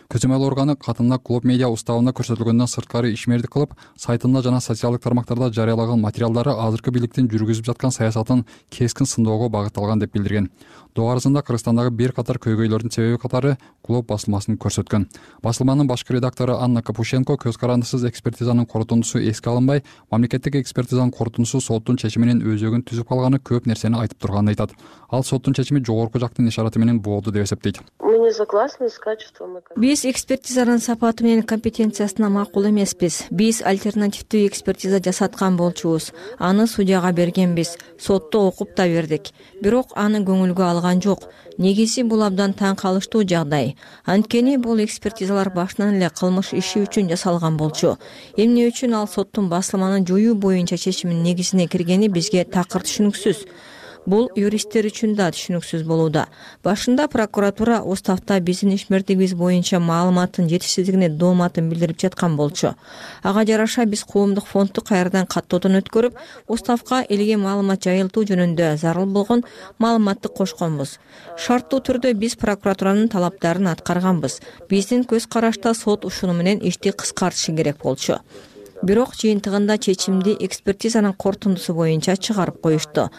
көзөмөл 0.08 0.44
органы 0.48 0.78
катынына 0.80 1.18
клоп 1.20 1.44
медиа 1.44 1.68
уставында 1.68 2.14
көрсөтүлгөндөн 2.16 2.70
сырткары 2.72 3.12
ишмердик 3.12 3.52
кылып 3.52 3.74
сайтында 4.00 4.40
жана 4.46 4.62
социалдык 4.64 5.04
тармактарда 5.04 5.50
жарыялаган 5.52 6.00
материалдары 6.00 6.54
азыркы 6.56 6.94
бийликтин 6.96 7.28
жүргүзүп 7.28 7.68
жаткан 7.68 7.92
саясатын 7.92 8.46
кескин 8.72 9.06
сындоого 9.06 9.50
багытталган 9.52 10.00
деп 10.00 10.14
билдирген. 10.16 10.48
Доо 10.96 11.12
арызында 11.12 11.44
кыргызстандагы 11.44 11.92
бир 11.92 12.14
катар 12.16 12.40
көйгөйлөрдүн 12.40 12.94
себеби 12.94 13.20
катары 13.20 13.58
клоп 13.86 14.08
басылмасын 14.08 14.56
көрсөткөн. 14.58 15.10
Басылманын 15.44 15.88
башкы 15.92 16.16
редактору 16.16 16.56
анна 16.56 16.82
капушенко 16.82 17.36
көз 17.44 17.60
карандысыз 17.60 18.08
экспертизанын 18.08 18.66
корутундусу 18.66 19.20
эске 19.20 19.52
алынбай 19.52 19.84
мамлекеттик 20.10 20.56
экспертизанын 20.56 21.12
корутундусу 21.12 21.62
соттун 21.62 22.00
чечиминин 22.02 22.42
өзөгүн 22.42 22.88
түзүп 22.88 23.12
калганы 23.12 23.44
көп 23.44 23.68
нерсени 23.68 24.00
айтып 24.00 24.24
турганын 24.24 24.56
айтат. 24.56 24.74
Ал 25.12 25.24
соттун 25.24 25.54
чечими 25.54 25.84
жогорку 25.86 26.18
жактын 26.20 26.48
ишараты 26.48 26.80
менен 26.80 27.00
болду 27.02 27.32
деп 27.32 27.46
эсептейт 27.46 27.84
не 28.28 28.34
согласны 28.34 28.90
с 28.90 29.00
качеством 29.00 29.60
биз 29.78 30.04
экспертизанын 30.06 30.80
сапаты 30.80 31.24
менен 31.24 31.44
компетенциясына 31.44 32.30
макул 32.30 32.68
эмеспиз. 32.68 33.24
Биз 33.32 33.62
альтернативдүү 33.62 34.48
экспертиза 34.48 35.00
жасаткан 35.00 35.56
болчубуз. 35.56 36.12
Аны 36.38 36.68
судьяга 36.68 37.12
бергенбиз. 37.14 37.78
Сотто 37.98 38.48
окуп 38.48 38.76
да 38.76 38.88
бердик. 38.88 39.32
Бирок 39.62 39.94
аны 39.96 40.20
көңүлгө 40.28 40.64
алган 40.64 41.02
жок. 41.02 41.24
Негизи 41.58 42.04
бул 42.04 42.22
абдан 42.24 42.54
таң 42.54 42.76
калыштуу 42.76 43.24
жагдай. 43.24 43.78
Анткени 44.06 44.58
бул 44.58 44.84
экспертизалар 44.84 45.54
башынан 45.54 45.96
эле 45.96 46.10
кылмыш 46.10 46.52
иши 46.54 46.84
үчүн 46.84 47.08
жасалган 47.14 47.56
болчу. 47.58 47.96
Эмне 48.36 48.68
үчүн 48.68 48.94
ал 48.94 49.08
соттун 49.08 49.48
басылманы 49.50 50.06
жоюу 50.06 50.36
боюнча 50.36 50.78
чечиминин 50.78 51.24
негизине 51.24 51.68
киргени 51.68 52.10
бизге 52.10 52.44
такыр 52.44 52.84
түшүнүксүз 52.84 53.48
бул 54.08 54.30
юристтер 54.40 54.88
үчүн 54.88 55.14
да 55.20 55.28
түшүнүксүз 55.36 55.84
болууда. 55.88 56.26
Башында 56.64 57.08
прокуратура 57.12 57.82
уставда 57.84 58.40
биздин 58.40 58.72
ишмердигибиз 58.74 59.36
боюнча 59.36 59.82
маалыматтын 59.84 60.48
жетишсиздигине 60.52 61.10
дооматын 61.10 61.70
билдирип 61.70 62.00
жаткан 62.02 62.38
болчу. 62.40 62.74
Ага 63.22 63.46
жараша 63.46 63.86
биз 63.86 64.06
коомдук 64.08 64.48
фондду 64.48 64.82
кайрадан 64.82 65.28
каттоодон 65.28 65.82
өткөрүп 65.82 66.18
уставга 66.48 67.04
элге 67.10 67.38
маалымат 67.38 67.84
жайылтуу 67.84 68.24
жөнүндө 68.32 68.74
зарыл 68.82 69.06
болгон 69.06 69.44
маалыматты 69.78 70.32
кошконбуз. 70.32 70.98
Шарттуу 71.38 71.84
түрдө 71.84 72.14
биз 72.16 72.40
прокуратуранын 72.40 73.12
талаптарын 73.12 73.74
аткарганбыз. 73.76 74.40
Биздин 74.70 75.04
көз 75.04 75.28
карашта 75.28 75.74
сот 75.74 76.06
ушуну 76.06 76.34
менен 76.34 76.64
ишти 76.64 76.96
кыскартышы 76.96 77.56
керек 77.56 77.84
болчу 77.84 78.22
бирок 78.84 79.16
жыйынтыгында 79.18 79.78
чечимди 79.82 80.36
экспертизанын 80.46 81.14
корутундусу 81.14 81.74
боюнча 81.74 82.16
чыгарып 82.16 82.60
коюшту. 82.62 83.10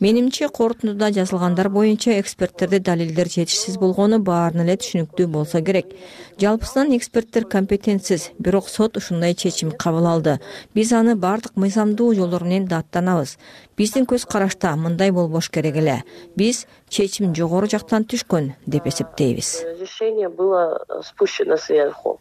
Менимче 0.00 0.48
корутундуда 0.48 1.10
жазылгандар 1.12 1.68
боюнча 1.68 2.18
эксперттерде 2.20 2.80
далилдер 2.80 3.28
жетишсиз 3.28 3.78
болгону 3.78 4.18
баарына 4.18 4.66
эле 4.66 4.76
түшүнүктүү 4.76 5.26
болсо 5.26 5.62
керек. 5.62 5.94
Жалпысынан 6.40 6.96
эксперттер 6.96 7.46
компетентсиз 7.48 8.30
бирок 8.38 8.68
сот 8.68 8.96
ушундай 8.96 9.34
чечим 9.34 9.72
кабыл 9.72 10.06
алды. 10.06 10.38
Биз 10.74 10.92
аны 10.92 11.16
баардык 11.16 11.56
мыйзамдуу 11.56 12.12
жолдор 12.14 12.44
менен 12.44 12.68
даттанабыз. 12.68 13.38
Биздин 13.76 14.04
көз 14.04 14.26
карашта 14.28 14.76
мындай 14.76 15.10
болбош 15.10 15.50
керек 15.50 15.76
эле. 15.76 16.02
Биз 16.36 16.66
чечим 16.88 17.34
жогору 17.34 17.66
жактан 17.66 18.04
түшкөн 18.04 18.52
деп 18.66 18.86
эсептейбиз. 18.86 19.64
Решение 19.80 20.28
было 20.28 20.84
спущено 21.02 21.56
сверху 21.56 22.20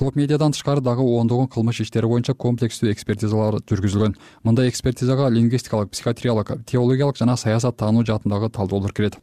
клуб 0.00 0.16
медиадан 0.16 0.54
тышкары 0.56 0.80
дагы 0.80 1.04
ондогон 1.04 1.44
кылмыш 1.52 1.82
иштери 1.84 2.08
боюнча 2.08 2.32
комплекстүү 2.32 2.88
экспертизалар 2.94 3.58
жүргүзүлгөн. 3.68 4.14
Мындай 4.48 4.70
экспертизага 4.70 5.26
лингвистикалык 5.28 5.90
психиатриялык 5.92 6.54
теологиялык 6.64 7.20
жана 7.20 7.36
саясат 7.36 7.76
таануу 7.76 8.06
жаатындагы 8.08 8.48
талдоолор 8.48 8.94
кирет 8.96 9.18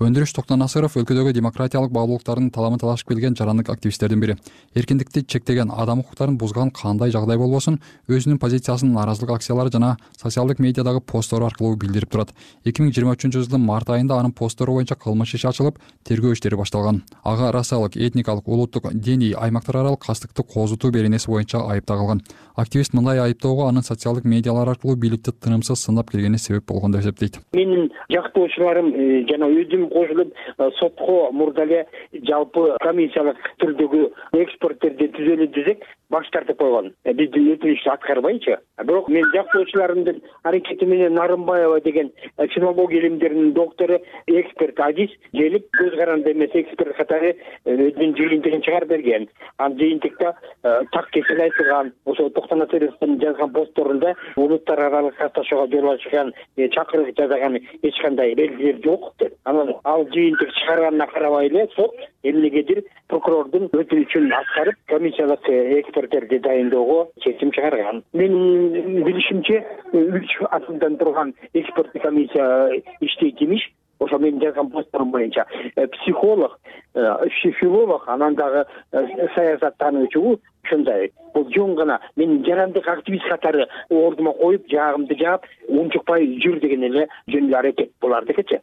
өндүрүш 0.00 0.32
токтонасыров 0.32 0.94
өлкөдөгү 0.96 1.34
демократиялык 1.36 1.90
баалуулуктардын 1.92 2.46
таламын 2.54 2.80
талашып 2.80 3.10
келген 3.10 3.34
жарандык 3.36 3.68
активисттердин 3.68 4.22
бири. 4.22 4.36
Эркиндикти 4.72 5.20
чектеген 5.28 5.68
адам 5.76 6.00
укуктарын 6.00 6.38
бузган 6.40 6.70
кандай 6.72 7.12
жагдай 7.12 7.36
болбосун 7.36 7.76
өзүнүн 8.08 8.38
позициясын 8.40 8.94
нааразылык 8.94 9.34
акциялары 9.34 9.68
жана 9.74 9.98
социалдык 10.16 10.58
медиадагы 10.58 11.02
посттору 11.04 11.44
аркылуу 11.44 11.76
билдирип 11.76 12.08
турат. 12.08 12.32
Эки 12.64 12.80
миң 12.80 12.94
жыйырма 12.96 13.12
үчүнчү 13.18 13.42
жылдын 13.44 13.60
март 13.60 13.92
айында 13.92 14.16
анын 14.16 14.32
посттору 14.32 14.78
боюнча 14.78 14.96
кылмыш 14.96 15.34
иши 15.36 15.50
ачылып 15.52 15.76
тергөө 16.08 16.32
иштери 16.32 16.56
башталган. 16.56 17.02
Ага 17.22 17.52
расалык 17.52 18.00
этникалык 18.00 18.48
улуттук 18.48 18.88
диний 18.94 19.34
аймактар 19.36 19.82
аралык 19.82 20.00
кастыкты 20.06 20.42
козутуу 20.42 20.90
беренеси 20.92 21.28
боюнча 21.28 21.60
айып 21.60 21.84
тагылган. 21.84 22.24
Активист 22.56 22.94
мындай 22.94 23.20
айыптоого 23.20 23.68
анын 23.68 23.82
социалдык 23.82 24.24
медиалар 24.24 24.68
аркылуу 24.68 24.96
бийликти 24.96 25.32
тынымсыз 25.32 25.84
сындап 25.84 26.10
келгени 26.10 26.38
себеп 26.38 26.66
болгон 26.68 26.92
деп 26.92 27.02
эсептейт. 27.02 27.38
Менин 27.52 27.90
жактоочуларым 28.12 28.92
э, 28.92 29.24
жана 29.30 29.48
өзүм 29.48 29.89
кошулуп 29.92 30.34
э, 30.58 30.70
сотко 30.78 31.30
мурда 31.32 31.64
эле 31.68 31.86
жалпы 32.30 32.76
комиссиялык 32.80 33.36
түрдөгү 33.62 34.04
эксперттерди 34.42 35.10
түзөлү 35.16 35.50
десек 35.54 35.84
баш 36.10 36.28
тартып 36.34 36.58
койгон. 36.58 36.90
Э, 37.04 37.14
биздин 37.14 37.52
өтүнүчтү 37.54 37.90
аткарбайчы 37.92 38.56
бирок 38.84 39.08
мен 39.08 39.26
жактоочуларымдын 39.34 40.20
аракети 40.42 40.86
менен 40.86 41.14
нарымбаева 41.14 41.80
деген 41.80 42.10
э, 42.36 42.46
филология 42.48 43.00
илимдеринин 43.00 43.52
доктору 43.52 44.00
эксперт 44.26 44.80
азиз 44.80 45.10
келип 45.32 45.68
көз 45.78 45.96
каранды 45.96 46.32
эмес 46.32 46.50
эксперт 46.54 46.96
катары 46.96 47.36
э, 47.36 47.76
өзүнүн 47.76 48.16
жыйынтыгын 48.18 48.64
чыгарып 48.66 48.88
берген. 48.90 49.28
Анын 49.58 49.78
жыйынтыкта 49.78 50.34
так 50.62 51.10
кесил 51.14 51.40
айтылган 51.40 51.92
ошо 52.04 52.28
токтонасыровдун 52.30 53.20
жазган 53.20 53.52
постторунда 53.52 54.14
улуттар 54.36 54.80
аралык 54.88 55.16
катташууга 55.16 55.70
жол 55.76 55.92
ачкан 55.92 56.34
чакырык 56.56 57.16
жасаган 57.16 57.60
эч 57.82 58.02
кандай 58.02 58.34
белгилер 58.34 58.82
жок. 58.84 59.14
Деп 59.18 59.34
анан 59.44 59.74
ал 59.84 60.06
жыйынтык 60.12 60.52
чыгарганына 60.60 61.06
карабай 61.06 61.48
эле 61.48 61.66
сот 61.74 61.94
эмнегедир 62.22 62.82
прокурордун 63.08 63.68
өтүнүчүн 63.72 64.32
аткарып 64.32 64.76
комиссиялык 64.92 65.48
эксперттерди 65.80 66.38
дайындоого 66.38 67.08
чечим 67.20 67.52
чыгарган. 67.52 68.02
Менин 68.12 69.04
билишимче 69.04 69.64
үч 69.92 70.38
адамдан 70.50 70.96
турган 70.98 71.34
эксперттик 71.54 72.02
комиссия 72.02 72.82
иштейт 73.00 73.40
имиш 73.40 73.70
ошо 74.00 74.18
менин 74.18 74.40
жазган 74.40 74.70
постторум 74.70 75.10
боюнча 75.10 75.46
э, 75.76 75.86
психолог 75.86 76.58
э, 76.94 77.28
филолог 77.60 78.08
анан 78.08 78.34
дагы 78.34 78.64
э, 78.92 79.28
саясат 79.34 79.76
таануучу 79.76 80.40
ушундай. 80.64 81.12
Бул 81.34 81.46
жөн 81.54 81.74
гана 81.74 82.00
мен 82.16 82.44
жарандык 82.44 82.88
активист 82.88 83.28
катары 83.28 83.66
ордума 83.88 84.32
коюп 84.32 84.66
жаагымды 84.68 85.16
жаап 85.18 85.44
унчукпай 85.68 86.26
жүр 86.44 86.60
деген 86.60 86.82
эле 86.82 87.08
жөн 87.28 87.48
эле 87.48 87.56
аракет 87.56 87.92
булардыкычы 88.00 88.60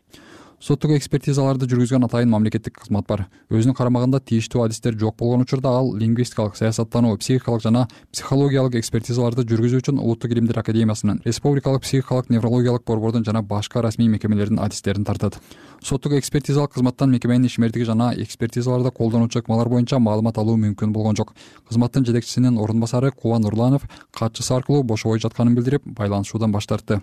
соттук 0.59 0.95
экспертизаларды 0.95 1.67
жүргүзгөн 1.69 2.07
атайын 2.07 2.31
мамлекеттик 2.31 2.79
кызмат 2.81 3.05
бар. 3.07 3.25
Өзүнүн 3.53 3.75
карамагында 3.77 4.19
тийиштүү 4.25 4.63
адистер 4.65 4.97
жок 4.97 5.17
болгон 5.19 5.45
учурда 5.45 5.69
ал 5.69 5.91
лингвистикалык 5.95 6.57
саясаттануу 6.57 7.17
психикалык 7.21 7.61
жана 7.61 7.85
психологиялык 8.11 8.79
экспертизаларды 8.81 9.45
жүргүзүү 9.51 9.83
үчүн 9.83 10.01
улуттук 10.01 10.33
илимдер 10.33 10.59
академиясынын 10.63 11.21
республикалык 11.25 11.85
психикалык 11.85 12.31
неврологиялык 12.33 12.85
борбордун 12.87 13.25
жана 13.25 13.43
башка 13.43 13.81
расмий 13.85 14.09
мекемелердин 14.09 14.59
адистерин 14.59 15.05
тартат 15.05 15.37
соттук 15.83 16.13
экспертизалык 16.13 16.73
кызматтан 16.73 17.11
мекеменин 17.11 17.47
ишмердиги 17.47 17.83
жана 17.83 18.13
экспертизаларды 18.15 18.91
колдонуучу 18.91 19.39
ыкмалар 19.39 19.69
боюнча 19.69 19.99
маалымат 19.99 20.37
алуу 20.37 20.57
мүмкүн 20.57 20.93
болгон 20.93 21.15
жок. 21.15 21.33
Кызматтын 21.69 22.05
жетекчисинин 22.05 22.57
орун 22.57 22.79
басары 22.79 23.11
кубан 23.11 23.41
нурланов 23.41 23.83
катчысы 24.11 24.53
аркылуу 24.53 24.83
бошобой 24.83 25.19
жатканын 25.19 25.55
билдирип 25.55 25.83
байланышуудан 25.85 26.51
баш 26.51 26.67
тартты. 26.67 27.01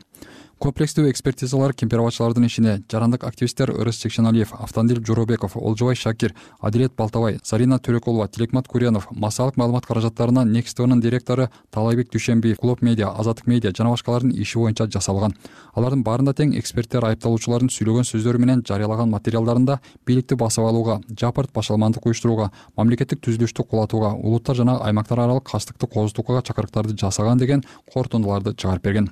Комплекстүү 0.58 1.10
экспертизалар 1.10 1.74
кемпирабадчылардын 1.74 2.46
ишине 2.46 2.74
жарандык 2.90 3.24
активисттер 3.26 3.72
ырыс 3.74 3.98
чекшеналиев 4.00 4.54
автандил 4.54 5.02
жоробеков 5.04 5.56
олжобай 5.56 5.96
шакир 5.96 6.34
адилет 6.60 6.94
балтабай 6.96 7.40
зарина 7.44 7.78
төрөкулова 7.78 8.28
тилекмат 8.28 8.68
куренов 8.68 9.08
массалык 9.10 9.56
маалымат 9.56 9.84
каражаттарына 9.86 10.44
некс 10.44 10.74
директору 10.74 11.48
таалайбек 11.70 12.10
дүйшөнбиев 12.14 12.60
клуб 12.60 12.82
медиа 12.82 13.10
азаттык 13.18 13.46
медиа 13.46 13.72
жана 13.76 13.90
башкалардын 13.90 14.30
иши 14.30 14.58
боюнча 14.58 14.86
жасалган. 14.86 15.34
Алардын 15.74 16.04
баарында 16.04 16.32
тең 16.32 16.56
эксперттер 16.56 17.04
айыпталуучулардын 17.04 17.68
сүйлөгөн 17.68 18.08
сөздөрү 18.08 18.38
менен 18.38 18.63
жарыялаган 18.68 19.10
материалдарында 19.10 19.78
бийликти 20.06 20.36
басып 20.40 20.64
алууга 20.64 21.00
жапырт 21.20 21.52
башаламандык 21.54 22.06
уюштурууга 22.06 22.50
мамлекеттик 22.76 23.22
түзүлүштү 23.24 23.66
кулатууга 23.70 24.14
улуттар 24.14 24.56
жана 24.56 24.78
аймактар 24.82 25.20
аралык 25.20 25.48
кастыкты 25.50 25.86
козутууга 25.86 26.42
чакырыктарды 26.42 26.96
жасаган 26.98 27.38
деген 27.38 27.64
корутундуларды 27.92 28.54
чыгарып 28.54 28.84
берген 28.84 29.10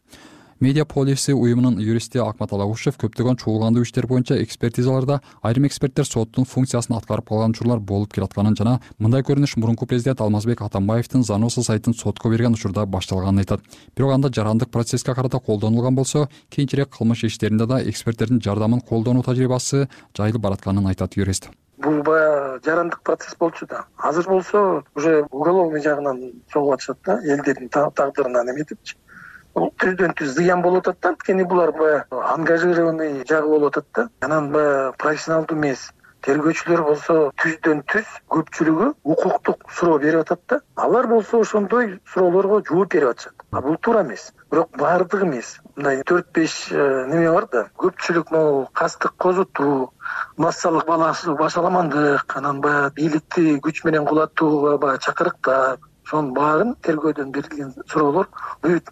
медиа 0.62 0.85
полиси 0.85 1.33
уюмунун 1.33 1.81
юристи 1.83 2.21
акмат 2.23 2.52
алагушев 2.54 2.95
көптөгөн 3.02 3.35
чуулгандуу 3.42 3.83
иштер 3.83 4.07
боюнча 4.07 4.37
экспертизаларда 4.45 5.16
айрым 5.42 5.66
эксперттер 5.66 6.07
соттун 6.07 6.47
функциясын 6.47 6.95
аткарып 6.95 7.26
калган 7.33 7.50
учурлар 7.50 7.81
болуп 7.83 8.14
келатканын 8.14 8.54
жана 8.61 8.76
мындай 9.02 9.26
көрүнүш 9.26 9.57
мурунку 9.59 9.88
президент 9.90 10.21
алмазбек 10.23 10.62
атамбаевдин 10.62 11.25
заносу 11.26 11.64
сайтын 11.66 11.99
сотко 11.99 12.31
берген 12.31 12.54
учурда 12.54 12.87
башталганын 12.87 13.42
айтат. 13.42 13.61
Бирок 13.97 14.14
анда 14.14 14.31
жарандык 14.31 14.71
процесске 14.71 15.14
карата 15.14 15.40
колдонулган 15.40 15.97
болсо 15.97 16.28
кийинчерээк 16.50 16.95
кылмыш 16.97 17.25
иштеринде 17.25 17.66
да 17.66 17.83
эксперттердин 17.83 18.40
жардамын 18.40 18.87
колдонуу 18.87 19.25
тажрыйбасы 19.26 19.88
жайылып 20.16 20.42
баратканын 20.42 20.87
айтат 20.87 21.16
юрист. 21.16 21.50
Бул 21.78 22.02
баягы 22.07 22.61
жарандык 22.64 23.02
процесс 23.02 23.35
болчу 23.35 23.66
да. 23.66 23.87
Азыр 23.97 24.28
болсо 24.28 24.85
уже 24.95 25.26
уголовный 25.33 25.83
жагынан 25.83 26.31
чогуп 26.52 26.75
атышат 26.75 26.99
да 27.04 27.19
элдердин 27.25 27.69
тагдырына 27.69 28.45
неметипчи 28.45 28.95
бул 28.95 29.12
түздөн 29.54 30.14
түз 30.18 30.37
зыян 30.37 30.62
болуп 30.62 30.87
атат 30.87 31.00
да. 31.02 31.09
Анткени 31.12 31.44
булар 31.49 31.73
баягы 31.76 32.21
ангажированный 32.35 33.25
жагы 33.28 33.49
болуп 33.49 33.76
атат 33.76 33.87
да. 33.94 34.09
Анан 34.21 34.52
баягы 34.52 34.94
профессионалдуу 34.99 35.59
эмес. 35.59 35.90
Тергөөчүлөр 36.23 36.85
болсо 36.87 37.14
түздөн 37.42 37.80
түз 37.90 38.11
көпчүлүгү 38.30 38.92
укуктук 39.02 39.64
суроо 39.75 39.99
берип 39.99 40.23
атат 40.23 40.40
да. 40.49 40.61
Алар 40.76 41.09
болсо 41.11 41.40
ошондой 41.42 41.99
суроолорго 42.12 42.62
жооп 42.68 42.92
берип 42.94 43.11
атышат. 43.11 43.35
А 43.50 43.61
бул 43.61 43.76
туура 43.76 44.04
эмес. 44.04 44.32
Бирок 44.50 44.71
баардыгы 44.78 45.26
эмес. 45.26 45.59
Мындай 45.75 46.02
төрт 46.06 46.30
беш 46.32 46.68
э, 46.71 47.06
неме 47.11 47.30
бар 47.32 47.49
да. 47.52 47.66
Көпчүлүк 47.76 48.30
могу 48.30 48.68
кастык 48.73 49.16
козутуу 49.18 49.92
массалык 50.37 50.87
башаламандык. 50.87 52.37
Анан 52.37 52.61
баягы 52.61 52.94
бийликти 52.94 53.59
күч 53.59 53.82
менен 53.85 54.06
кулатууга 54.06 54.78
баягы 54.78 55.02
чакырыктар 55.02 55.78
ошонун 56.12 56.35
баарын 56.35 56.75
тергөөдөн 56.85 57.31
берилген 57.33 57.73
суроолор 57.88 58.28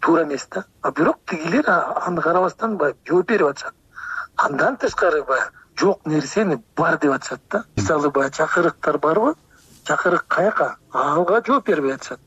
туура 0.01 0.25
эмес 0.25 0.47
да. 0.51 0.65
А 0.83 0.91
бирок 0.91 1.19
тигилер 1.29 1.69
аны 1.69 2.23
карабастан 2.23 2.77
баягы 2.77 2.99
жооп 3.07 3.29
берип 3.29 3.47
атышат. 3.47 3.75
Андан 4.37 4.77
тышкары 4.77 5.23
баягы 5.25 5.53
жок 5.77 6.07
нерсени 6.07 6.63
бар 6.77 6.99
деп 6.99 7.13
атышат 7.13 7.41
да. 7.51 7.65
Мисалы 7.77 8.11
баягы 8.11 8.37
чакырыктар 8.37 8.99
барбы? 8.99 9.35
Чакырык 9.85 10.25
каяка? 10.29 10.77
Ага 10.93 11.43
жооп 11.47 11.67
бербей 11.67 11.95
атышат. 11.95 12.21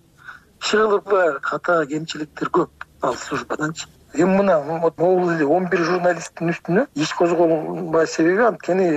Иши 0.61 0.77
кылып 0.77 1.09
баягы 1.09 1.39
ката 1.39 1.85
кемчиликтер 1.87 2.49
көп. 2.49 2.69
Ал 3.01 3.15
службаданчы. 3.15 3.87
Эми 4.13 4.37
мына 4.37 4.61
могул 4.61 5.31
эле 5.31 5.45
он 5.45 5.65
бир 5.69 5.79
журналисттин 5.79 6.49
үстүнө 6.53 6.87
иш 6.93 7.13
козголбоо 7.13 8.05
себеби 8.05 8.43
анткени 8.43 8.91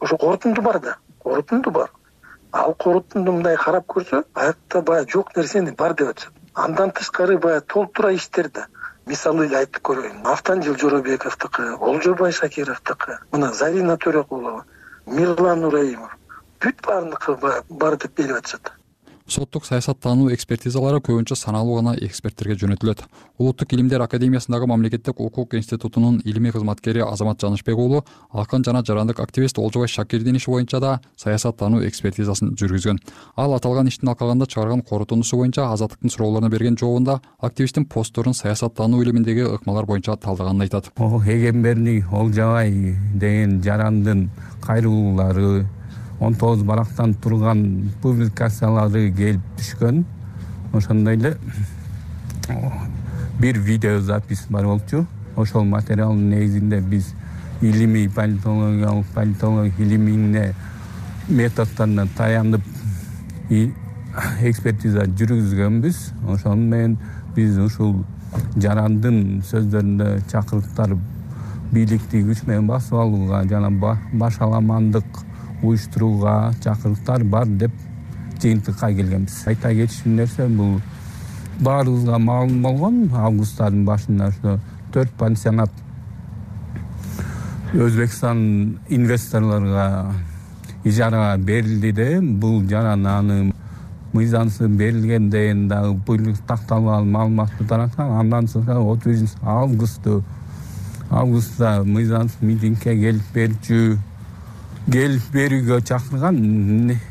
ошо 0.00 0.16
корутунду 0.16 0.62
бар 0.62 0.80
да. 0.80 0.96
Корутунду 1.22 1.70
бар 1.70 1.90
ал 2.62 2.74
корутунду 2.74 3.32
мындай 3.36 3.56
карап 3.56 3.86
көрсө 3.94 4.22
аякта 4.34 4.82
баягы 4.90 5.10
жок 5.16 5.32
нерсени 5.36 5.72
бар 5.80 5.94
деп 6.00 6.12
атышат. 6.12 6.32
Андан 6.54 6.92
тышкары 6.98 7.38
баягы 7.38 7.66
толтура 7.74 8.12
иштер 8.14 8.48
да. 8.58 8.66
Мисалы 9.06 9.46
эле 9.46 9.58
айтып 9.62 9.82
көрөйүн. 9.88 10.22
Автандил 10.34 10.78
жоробековдуку 10.78 11.66
олжобай 11.80 12.32
шакировдуку 12.32 13.18
мына 13.32 13.52
зарина 13.52 13.98
төрөкулова 14.06 14.64
мирлан 15.06 15.66
нураимов. 15.66 16.16
Бүт 16.60 16.86
баарыныкы 16.86 17.36
баягы 17.42 17.82
бар 17.84 17.96
деп 17.96 18.16
берип 18.22 18.38
атышат 18.38 18.72
соттук 19.26 19.64
саясаттануу 19.64 20.28
экспертизалары 20.34 21.00
көбүнчө 21.04 21.36
саналуу 21.38 21.78
гана 21.78 21.94
эксперттерге 21.96 22.56
жөнөтүлөт. 22.60 23.04
Улуттук 23.38 23.72
илимдер 23.72 24.02
академиясындагы 24.04 24.66
мамлекеттик 24.68 25.20
укук 25.20 25.54
институтунун 25.54 26.20
илимий 26.24 26.52
кызматкери 26.52 27.00
азамат 27.00 27.40
жанышбек 27.40 27.78
уулу 27.78 28.04
акын 28.32 28.64
жана 28.64 28.84
жарандык 28.84 29.20
активист 29.20 29.58
олжобай 29.58 29.88
шакирдин 29.88 30.36
иши 30.36 30.50
боюнча 30.50 30.80
да 30.80 31.00
саясаттануу 31.16 31.82
экспертизасын 31.88 32.52
жүргүзгөн. 32.54 33.00
Ал 33.36 33.54
аталган 33.54 33.88
иштин 33.88 34.08
алкагында 34.12 34.46
чыгарган 34.46 34.82
корутундусу 34.82 35.38
боюнча 35.38 35.70
азаттыктын 35.72 36.10
суроолоруна 36.10 36.50
берген 36.50 36.76
жообунда 36.76 37.20
активисттин 37.40 37.86
постторун 37.86 38.34
саясаттануу 38.34 39.02
илиминдеги 39.02 39.48
ыкмалар 39.56 39.86
боюнча 39.86 40.16
талдаганын 40.16 40.68
айтат. 40.68 40.92
Эгемберди 40.98 42.04
олжобай 42.12 42.96
деген 43.14 43.62
жарандын 43.62 44.28
кайрылуулары 44.60 45.66
он 46.20 46.34
тогуз 46.34 46.62
барактан 46.62 47.14
турган 47.14 47.90
публикациялары 48.02 49.10
келип 49.12 49.42
түшкөн. 49.58 50.04
Ошондой 50.72 51.14
эле 51.14 51.36
бир 53.40 53.58
видеозапись 53.58 54.46
бар 54.48 54.64
болчу. 54.64 55.06
Ошол 55.36 55.64
материалдын 55.64 56.30
негизинде 56.30 56.80
биз 56.80 57.14
илимий 57.60 58.08
политологиялык 58.08 59.06
политология 59.14 59.72
илимине 59.78 60.54
методдоруна 61.28 62.06
таянып 62.16 62.62
экспертиза 64.40 65.06
жүргүзгөнбүз. 65.06 65.96
Ошону 66.28 66.62
менен 66.62 66.98
биз 67.34 67.58
ушул 67.58 68.04
жарандын 68.56 69.42
сөздөрүндө 69.50 70.08
чакырыктар 70.30 70.96
бийликти 71.72 72.22
күч 72.22 72.44
менен 72.46 72.66
басып 72.70 72.98
алууга 72.98 73.42
жана 73.50 73.70
башаламандык 74.12 75.04
уюштурууга 75.64 76.52
чакырыктар 76.64 77.24
бар 77.24 77.46
деп 77.46 77.72
жыйынтыкка 78.42 78.92
келгенбиз. 78.92 79.42
Айта 79.46 79.72
кетчү 79.74 80.08
нерсе 80.08 80.46
бул 80.48 80.80
баарыбызга 81.60 82.18
маалым 82.18 82.62
болгон 82.62 83.00
августтын 83.14 83.84
башында 83.86 84.30
ошо 84.32 84.58
төрт 84.92 85.10
пансионат 85.18 85.70
өзбекстан 87.74 88.78
инвесторлорго 88.88 90.14
ижарага 90.84 91.36
берилди 91.42 91.92
де 91.92 92.08
бул 92.20 92.62
жарананын 92.68 93.52
мыйзамсыз 94.12 94.68
берилген 94.68 95.30
деген 95.30 95.68
дагы 95.68 95.94
буйрук 96.06 96.38
такталбаган 96.46 97.10
маалыматты 97.10 97.66
тараткан 97.66 98.12
андан 98.20 98.46
соң 98.46 98.68
отуз 98.78 99.06
бешинчи 99.12 99.38
августту 99.42 100.22
августта 101.10 101.82
мыйзамсыз 101.84 102.42
митингге 102.42 102.94
келип 103.00 103.32
берчү 103.34 103.98
келип 104.92 105.22
берүүгө 105.32 105.78
чакырган 105.88 106.36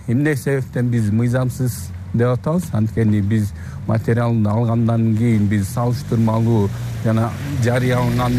эмне 0.07 0.35
себептен 0.37 0.91
биз 0.93 1.09
мыйзамсыз 1.09 1.77
деп 2.13 2.35
атабыз? 2.35 2.67
Анткени 2.77 3.21
биз 3.21 3.49
материалды 3.87 4.49
алгандан 4.49 5.15
кийин 5.17 5.47
биз 5.49 5.71
салыштырмалуу 5.73 6.69
жана 7.03 7.31
жарыяланган 7.65 8.35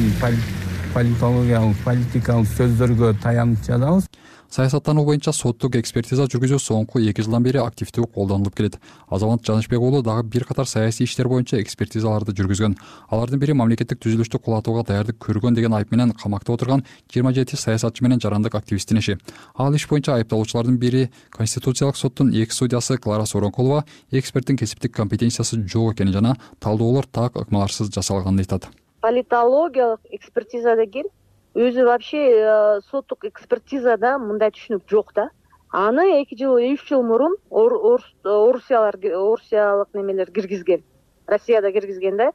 политологиялык 0.95 1.83
политикалык 1.85 2.47
сөздөргө 2.55 3.15
таянып 3.23 3.67
жазабыз 3.67 4.07
саясаттануу 4.55 5.03
боюнча 5.09 5.33
соттук 5.35 5.75
экспертиза 5.81 6.29
жүргүзүү 6.31 6.61
соңку 6.63 7.01
эки 7.03 7.25
жылдан 7.27 7.43
бери 7.43 7.59
активдүү 7.59 8.07
колдонулуп 8.15 8.55
келет. 8.55 8.77
Азамат 9.11 9.43
жанышбек 9.43 9.81
уулу 9.83 10.03
дагы 10.07 10.23
бир 10.31 10.45
катар 10.47 10.69
саясий 10.71 11.09
иштер 11.09 11.27
боюнча 11.27 11.59
экспертизаларды 11.59 12.31
жүргүзгөн. 12.39 12.77
Алардын 13.11 13.43
бири 13.43 13.57
мамлекеттик 13.59 13.99
түзүлүштү 14.05 14.39
кулатууга 14.39 14.85
даярдык 14.87 15.19
көргөн 15.19 15.59
деген 15.59 15.75
айып 15.75 15.91
менен 15.91 16.13
камакта 16.15 16.55
отурган 16.55 16.85
жыйырма 17.11 17.33
жети 17.35 17.59
саясатчы 17.59 18.05
менен 18.07 18.23
жарандык 18.23 18.55
активисттин 18.55 19.03
иши 19.03 19.19
ал 19.59 19.75
иш 19.75 19.89
боюнча 19.91 20.15
айыпталуучулардын 20.21 20.79
бири 20.79 21.11
конституциялык 21.35 21.97
соттун 21.97 22.31
экс 22.31 22.63
судьясы 22.63 22.99
клара 22.99 23.27
сооронкулова 23.27 23.83
эксперттин 24.13 24.57
кесиптик 24.57 24.95
компетенциясы 24.95 25.67
жок 25.67 25.97
экенин 25.97 26.13
жана 26.13 26.37
талдоолор 26.61 27.11
так 27.11 27.35
ыкмаларсыз 27.35 27.91
жасалганын 27.91 28.47
айтат. 28.47 28.71
Политологиялык 29.01 30.01
экспертиза 30.13 30.77
деген 30.77 31.11
өзү 31.55 31.85
вообще 31.85 32.19
э, 32.19 32.81
соттук 32.91 33.25
экспертизада 33.25 34.19
мындай 34.19 34.51
түшүнүк 34.51 34.89
жок 34.91 35.13
да. 35.15 35.29
Аны 35.71 36.21
эки 36.21 36.37
жыл 36.39 36.59
үч 36.59 36.83
жыл 36.89 37.03
мурун 37.03 37.37
орусиялар 37.51 38.97
орусиялык 38.99 39.89
немелер 39.95 40.31
киргизген 40.31 40.83
россияда 41.27 41.73
киргизген 41.73 42.17
да. 42.17 42.33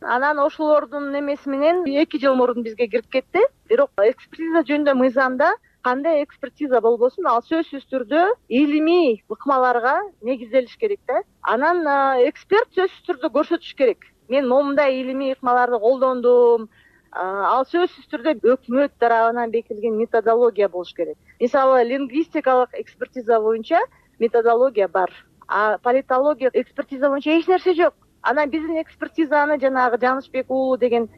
Анан 0.00 0.38
ошолордун 0.38 1.12
немеси 1.12 1.48
менен 1.48 1.84
эки 1.84 2.18
жыл 2.20 2.34
мурун 2.34 2.62
бизге 2.62 2.88
кирип 2.88 3.08
кетти. 3.10 3.40
Бирок 3.68 3.90
экспертиза 3.96 4.62
жөнүндө 4.68 4.94
мыйзамда 4.94 5.54
кандай 5.82 6.22
экспертиза 6.22 6.80
болбосун 6.80 7.26
ал 7.26 7.40
сөзсүз 7.42 7.88
түрдө 7.88 8.34
илимий 8.48 9.22
ыкмаларга 9.30 9.96
негизделиш 10.20 10.76
керек 10.76 11.00
да. 11.08 11.22
Анан 11.42 11.86
э, 11.86 12.28
эксперт 12.28 12.68
сөзсүз 12.76 13.06
түрдө 13.08 13.32
көрсөтүш 13.32 13.74
керек. 13.76 14.12
Мен 14.28 14.46
момундай 14.48 15.00
илимий 15.00 15.32
ыкмаларды 15.32 15.78
колдондум 15.80 16.68
ал 17.12 17.64
сөзсүз 17.64 18.08
түрдө 18.12 18.34
өкмөт 18.52 18.92
тарабынан 19.00 19.50
бекитилген 19.50 19.96
методология 19.96 20.68
болуш 20.68 20.92
керек. 20.94 21.16
Мисалы 21.40 21.84
лингвистикалык 21.84 22.70
экспертиза 22.74 23.40
боюнча 23.40 23.78
методология 24.18 24.88
бар. 24.88 25.10
А 25.46 25.78
политология 25.78 26.50
экспертиза 26.52 27.08
боюнча 27.08 27.30
эч 27.38 27.46
нерсе 27.46 27.74
жок. 27.74 27.94
Анан 28.22 28.50
биздин 28.50 28.82
экспертизаны 28.82 29.58
жанагы 29.60 29.98
жанышбек 30.00 30.50
уулу 30.50 30.76
деген 30.76 31.08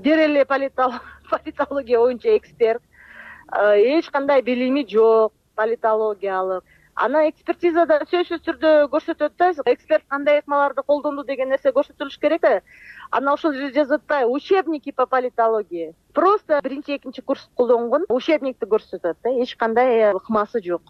бир 0.00 0.18
эле 0.18 0.44
политология 1.30 1.98
боюнча 1.98 2.36
эксперт. 2.36 2.82
Эч 3.52 4.10
кандай 4.10 4.42
билими 4.42 4.86
жок 4.88 5.32
политологиялык 5.54 6.64
анан 6.98 7.28
экспертизада 7.30 8.00
сөзсүз 8.10 8.42
түрдө 8.46 8.72
көрсөтөт 8.92 9.36
да 9.38 9.50
эксперт 9.72 10.04
кандай 10.10 10.40
ыкмаларды 10.42 10.82
колдонду 10.82 11.24
деген 11.28 11.52
нерсе 11.52 11.70
көрсөтүлүш 11.76 12.18
керек 12.20 12.42
да 12.42 12.52
анан 13.10 13.34
ошол 13.34 13.54
жерде 13.54 13.80
жазып 13.80 14.02
атпайбы 14.02 14.32
учебники 14.34 14.92
по 14.92 15.06
политологии 15.06 15.92
просто 16.12 16.60
биринчи 16.64 16.96
экинчи 16.96 17.22
курс 17.22 17.48
колдонгон 17.54 18.06
учебникти 18.08 18.66
көрсөтөт 18.66 19.22
да 19.22 19.30
эч 19.30 19.54
кандай 19.56 20.10
ыкмасы 20.12 20.62
жок 20.64 20.82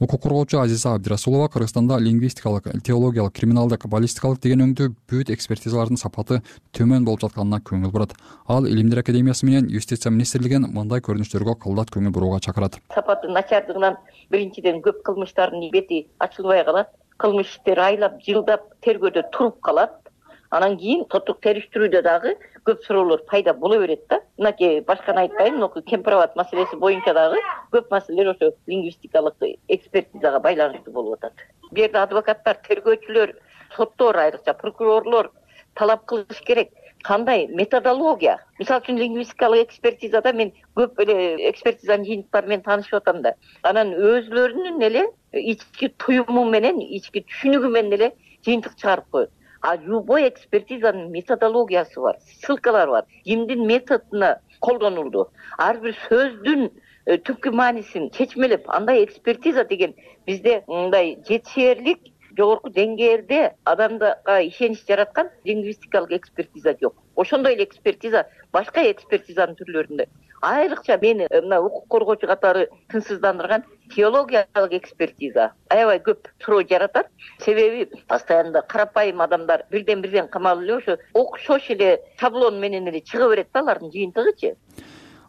укук 0.00 0.22
коргоочу 0.22 0.60
азиза 0.60 0.94
абдирасулова 0.94 1.48
кыргызстанда 1.48 1.98
лингвистикалык 1.98 2.68
теологиялык 2.84 3.34
криминалдык 3.34 3.86
баллистикалык 3.90 4.40
деген 4.40 4.62
өңдүү 4.68 4.92
бүт 5.10 5.32
экспертизалардын 5.34 5.98
сапаты 5.98 6.40
төмөн 6.72 7.04
болуп 7.04 7.24
жатканына 7.24 7.58
көңүл 7.66 7.90
бурат. 7.90 8.14
Ал 8.46 8.66
илимдер 8.66 9.02
академиясы 9.02 9.46
менен 9.46 9.66
юстиция 9.68 10.12
министрлигин 10.14 10.68
мындай 10.70 11.02
көрүнүштөргө 11.02 11.58
кылдат 11.64 11.90
көңүл 11.90 12.14
бурууга 12.14 12.38
чакырат. 12.40 12.78
Сапаты 12.94 13.28
начардыгынан 13.28 13.98
биринчиден 14.30 14.82
көп 14.86 15.02
кылмыштардын 15.02 15.70
бети 15.72 16.06
ачылбай 16.18 16.64
калат. 16.64 16.94
Кылмыш 17.18 17.56
иштери 17.56 17.82
айлап 17.82 18.20
жылдап 18.22 18.68
тергөөдө 18.86 19.24
туруп 19.34 19.58
калат 19.60 20.07
анан 20.50 20.76
кийин 20.80 21.04
соттук 21.12 21.40
териштирүүдө 21.44 22.00
дагы 22.04 22.34
көп 22.66 22.84
суроолор 22.86 23.22
пайда 23.28 23.52
боло 23.54 23.78
берет 23.80 24.06
да. 24.08 24.20
Мынакей 24.38 24.80
башканы 24.80 25.26
айтпайын 25.26 25.58
мынку 25.58 25.82
кемпирабад 25.82 26.36
маселеси 26.36 26.76
боюнча 26.76 27.14
дагы 27.14 27.40
көп 27.72 27.90
маселелер 27.90 28.34
ошо 28.34 28.52
лингвистикалык 28.66 29.36
экспертизага 29.68 30.40
байланыштуу 30.40 30.92
болуп 30.92 31.18
атат. 31.18 31.44
Бул 31.70 31.82
жерде 31.82 31.98
адвокаттар 31.98 32.60
тергөөчүлөр 32.68 33.34
соттор 33.76 34.16
айрыкча 34.16 34.54
прокурорлор 34.54 35.32
талап 35.74 36.06
кылыш 36.06 36.40
керек. 36.46 36.72
Кандай 37.04 37.46
методология? 37.46 38.38
Мисалы 38.58 38.82
үчүн 38.82 38.96
лингвистикалык 38.98 39.68
экспертизада 39.68 40.32
мен 40.32 40.50
көп 40.74 40.98
эле 41.04 41.48
экспертизанын 41.50 42.06
жыйынтыктары 42.08 42.48
менен 42.48 42.64
таанышып 42.64 42.96
атам 42.98 43.22
да. 43.22 43.34
Анан 43.62 43.92
өзүлөрүнүн 43.94 44.82
эле 44.82 45.04
ички 45.32 45.92
туюму 46.02 46.44
менен 46.50 46.80
ички 46.80 47.22
түшүнүгү 47.22 47.70
менен 47.70 47.94
эле 48.00 48.10
жыйынтык 48.46 48.74
чыгарып 48.80 49.06
коет 49.12 49.30
а 49.60 49.76
любой 49.76 50.28
экспертизанын 50.28 51.10
методологиясы 51.10 52.00
бар 52.00 52.18
ссылкалары 52.20 52.90
бар. 52.90 53.04
Кимдин 53.24 53.66
методуна 53.66 54.40
колдонулду. 54.60 55.30
Ар 55.58 55.78
бир 55.80 55.96
сөздүн 56.08 56.70
э, 57.06 57.18
түпкү 57.18 57.52
маанисин 57.52 58.10
чечмелеп 58.10 58.68
андай 58.68 59.04
экспертиза 59.04 59.64
деген 59.64 59.94
бизде 60.26 60.62
мындай 60.66 61.16
жетишээрлик 61.28 62.00
жогорку 62.36 62.70
деңгээлде 62.70 63.54
адамдарга 63.64 64.40
ишенич 64.46 64.84
жараткан 64.86 65.30
лингвистикалык 65.44 66.12
экспертиза 66.12 66.76
жок. 66.80 66.94
Ошондой 67.16 67.54
эле 67.54 67.64
экспертиза 67.64 68.26
башка 68.52 68.84
экспертизанын 68.90 69.56
түрлөрүндө 69.58 70.06
айрыкча 70.40 70.98
мени 71.00 71.26
э, 71.30 71.40
мына 71.40 71.60
укук 71.60 71.88
коргоочу 71.88 72.26
катары 72.26 72.68
тынчсыздандырган 72.90 73.64
теологиялык 73.94 74.72
экспертиза. 74.72 75.52
Аябай 75.68 75.98
көп 75.98 76.28
суроо 76.44 76.62
жаратат. 76.68 77.08
Себеби 77.44 77.88
постоянно 78.06 78.62
карапайым 78.62 79.20
адамдар 79.20 79.64
бирден 79.70 80.02
бирден 80.02 80.28
камалып 80.28 80.62
эле 80.62 80.76
ошо 80.76 80.98
окшош 81.14 81.70
эле 81.70 82.00
шаблон 82.20 82.60
менен 82.60 82.88
эле 82.88 83.00
чыга 83.00 83.28
берет 83.28 83.48
да 83.52 83.60
алардын 83.60 83.90
жыйынтыгычы. 83.90 84.56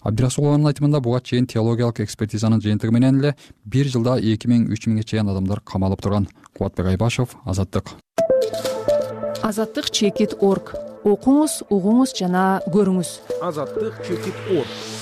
Абдирасулованын 0.01 0.69
айтымында 0.71 1.01
буга 1.03 1.19
чейин 1.21 1.47
теологиялык 1.47 1.99
экспертизанын 1.99 2.61
жыйынтыгы 2.61 2.93
менен 2.93 3.19
эле 3.19 3.35
бир 3.65 3.87
жылда 3.87 4.19
эки 4.19 4.47
миң 4.47 4.69
үч 4.71 4.87
миңге 4.87 5.03
чейин 5.03 5.29
адамдар 5.29 5.59
камалып 5.59 6.01
турган. 6.01 6.29
Кубатбек 6.55 6.93
айбашев 6.93 7.35
азаттык. 7.45 7.91
Азаттык 9.43 9.91
чекит 9.91 10.37
орг. 10.39 10.75
Окуңуз 11.03 11.63
угуңуз 11.71 12.15
жана 12.15 12.61
көрүңүз. 12.71 13.19
Азаттык 13.41 14.03
чекит 14.07 14.35
орг 14.51 14.98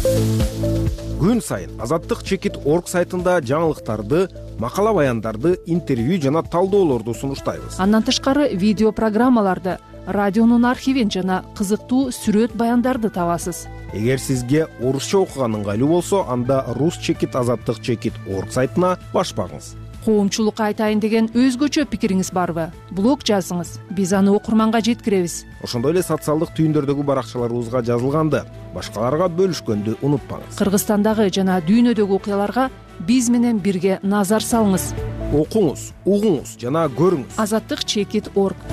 күн 0.00 1.42
сайын 1.44 1.76
азаттык 1.84 2.22
чекит 2.24 2.54
орг 2.64 2.88
сайтында 2.88 3.34
жаңылыктарды 3.44 4.22
макала 4.62 4.94
баяндарды 4.96 5.58
интервью 5.66 6.16
жана 6.22 6.42
талдоолорду 6.42 7.12
сунуштайбыз. 7.14 7.76
Андан 7.78 8.02
тышкары 8.02 8.48
видео 8.54 8.92
программаларды 8.92 9.76
радионун 10.06 10.64
архивин 10.64 11.10
жана 11.12 11.42
кызыктуу 11.58 12.08
сүрөт 12.16 12.56
баяндарды 12.56 13.10
табасыз. 13.10 13.66
Эгер 13.92 14.18
сизге 14.18 14.66
орусча 14.80 15.18
окуган 15.18 15.60
ыңгайлуу 15.60 15.88
болсо 15.98 16.24
анда 16.28 16.64
рус 16.78 16.96
чекит 16.96 17.36
азаттык 17.36 17.82
чекит 17.82 18.14
орг 18.26 18.52
сайтына 18.52 18.96
баш 19.12 19.34
багыңыз 19.36 19.74
коомчулукка 20.04 20.70
айтайын 20.70 21.00
деген 21.02 21.28
өзгөчө 21.34 21.86
пикириңиз 21.90 22.32
барбы? 22.34 22.68
Блог 22.90 23.24
жазыңыз. 23.26 23.78
Биз 23.90 24.12
аны 24.16 24.32
окурманга 24.34 24.80
жеткиребиз. 24.84 25.44
Ошондой 25.62 25.94
эле 25.94 26.02
социалдык 26.02 26.54
түйүндөрдөгү 26.56 27.04
баракчаларыбызга 27.08 27.82
жазылганды. 27.88 28.44
Башкаларга 28.74 29.30
бөлүшкөндү 29.34 29.98
унутпаңыз. 30.00 30.60
Кыргызстандагы 30.60 31.30
жана 31.34 31.60
дүйнөдөгү 31.66 32.20
окуяларга 32.20 32.70
биз 33.06 33.30
менен 33.32 33.58
бирге 33.58 33.98
назар 34.02 34.44
салыңыз. 34.44 34.92
Окуңуз 35.30 35.90
угуңуз 36.04 36.56
жана 36.60 36.88
көрүңүз. 36.96 37.38
Азаттык 37.38 37.84
чекит 37.84 38.32
орг 38.34 38.68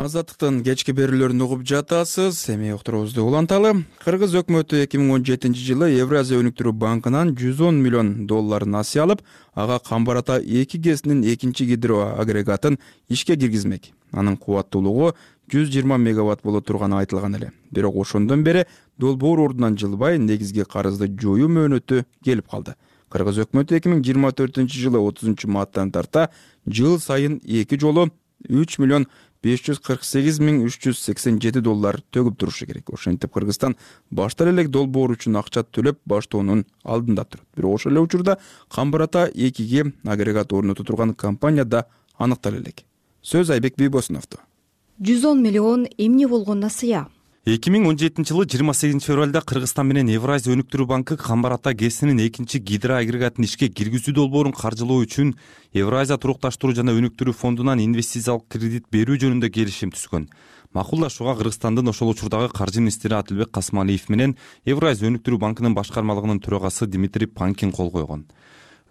азаттыктын 0.00 0.62
кечки 0.64 0.92
берүүлөрүн 0.96 1.42
угуп 1.44 1.62
жатасыз. 1.68 2.38
Эми 2.52 2.72
уктуруубузду 2.72 3.24
уланталы. 3.26 3.84
Кыргыз 4.00 4.32
өкмөтү 4.40 4.80
эки 4.84 4.96
миң 4.96 5.12
он 5.16 5.24
жетинчи 5.26 5.60
жылы 5.60 5.90
евразия 5.92 6.40
өнүктүрүү 6.40 6.72
банкынан 6.72 7.34
жүз 7.36 7.60
он 7.68 7.80
миллион 7.84 8.26
доллар 8.30 8.64
насыя 8.64 9.04
алып 9.04 9.20
ага 9.52 9.78
камбар 9.84 10.22
ата 10.22 10.38
эки 10.40 10.78
гэсинин 10.80 11.20
экинчи 11.24 11.66
гидроагрегатын 11.68 12.78
ишке 13.08 13.36
киргизмек. 13.36 13.90
Анын 14.12 14.38
кубаттуулугу 14.38 15.12
жүз 15.52 15.68
жыйырма 15.68 15.98
мегаватт 15.98 16.42
боло 16.42 16.62
турганы 16.62 16.96
айтылган 17.02 17.36
эле. 17.36 17.52
Бирок 17.70 17.96
ошондон 17.96 18.42
бери 18.44 18.64
долбоор 18.96 19.40
ордунан 19.40 19.76
жылбай 19.76 20.18
негизги 20.18 20.64
карызды 20.64 21.10
жоюу 21.12 21.48
мөөнөтү 21.48 22.04
келип 22.24 22.48
калды. 22.48 22.74
Кыргыз 23.10 23.44
өкмөтү 23.44 23.76
эки 23.76 23.92
миң 23.92 24.00
жыйырма 24.06 24.32
төртүнчү 24.32 24.80
жылы 24.80 24.98
отузунчу 25.02 25.50
марттан 25.50 25.90
тарта 25.90 26.30
жыл 26.66 26.98
сайын 27.00 27.40
эки 27.44 27.76
жолу 27.76 28.08
үч 28.48 28.78
миллион 28.78 29.06
беш 29.42 29.62
жүз 29.66 29.80
кырк 29.84 30.04
сегиз 30.04 30.40
миң 30.40 30.64
үч 30.66 30.80
жүз 30.84 30.98
сексен 31.00 31.40
жети 31.40 31.60
доллар 31.60 32.00
төгүп 32.12 32.36
турушу 32.36 32.66
керек. 32.66 32.90
Ошентип 32.92 33.32
кыргызстан 33.32 33.76
баштан 34.10 34.52
эле 34.52 34.66
долбоор 34.68 35.16
үчүн 35.16 35.38
акча 35.40 35.64
төлөп 35.64 36.00
баштоонун 36.06 36.66
алдында 36.84 37.24
турат. 37.24 37.46
Бирок 37.56 37.80
ошол 37.80 37.92
эле 37.92 38.00
учурда 38.00 38.38
камбар 38.68 39.08
ата 39.08 39.30
экиге 39.34 39.92
агрегат 40.04 40.52
орното 40.52 40.84
турган 40.84 41.14
компания 41.14 41.64
да 41.64 41.86
аныктала 42.18 42.56
элек 42.60 42.84
сөз 43.22 43.50
айбек 43.52 43.76
бийбосуновдо 43.76 44.40
жүз 45.00 45.24
он 45.30 45.42
миллион 45.42 45.86
эмне 45.96 46.28
болгон 46.28 46.60
насыя 46.60 47.06
эки 47.50 47.70
миң 47.72 47.88
он 47.90 47.96
жетинчи 47.98 48.30
жылы 48.30 48.44
жыйырма 48.46 48.74
сегизинчи 48.76 49.08
февралда 49.08 49.40
кыргызстан 49.42 49.88
менен 49.88 50.10
евразия 50.12 50.52
өнүктүрүү 50.54 50.86
банкы 50.86 51.16
камбар 51.18 51.56
ата 51.56 51.72
гэсинин 51.74 52.20
экинчи 52.22 52.60
гидроагрегатын 52.62 53.46
ишке 53.48 53.66
киргизүү 53.74 54.14
долбоорун 54.14 54.54
каржылоо 54.54 55.00
үчүн 55.02 55.32
евразия 55.74 56.18
турукташтыруу 56.22 56.76
жана 56.78 56.94
өнүктүрүү 56.94 57.34
фондунан 57.34 57.82
инвестициялык 57.82 58.46
кредит 58.54 58.86
берүү 58.94 59.18
жөнүндө 59.24 59.50
келишим 59.50 59.90
түзгөн. 59.96 60.28
Макулдашууга 60.78 61.34
кыргызстандын 61.40 61.90
ошол 61.90 62.12
учурдагы 62.14 62.52
каржы 62.54 62.84
министри 62.84 63.16
адилбек 63.18 63.50
касымалиев 63.50 64.06
менен 64.14 64.36
евразия 64.64 65.10
өнүктүрүү 65.10 65.42
банкынын 65.42 65.74
башкармалыгынын 65.74 66.44
төрагасы 66.44 66.86
дмитрий 66.86 67.26
панкин 67.26 67.72
кол 67.72 67.90
койгон 67.90 68.28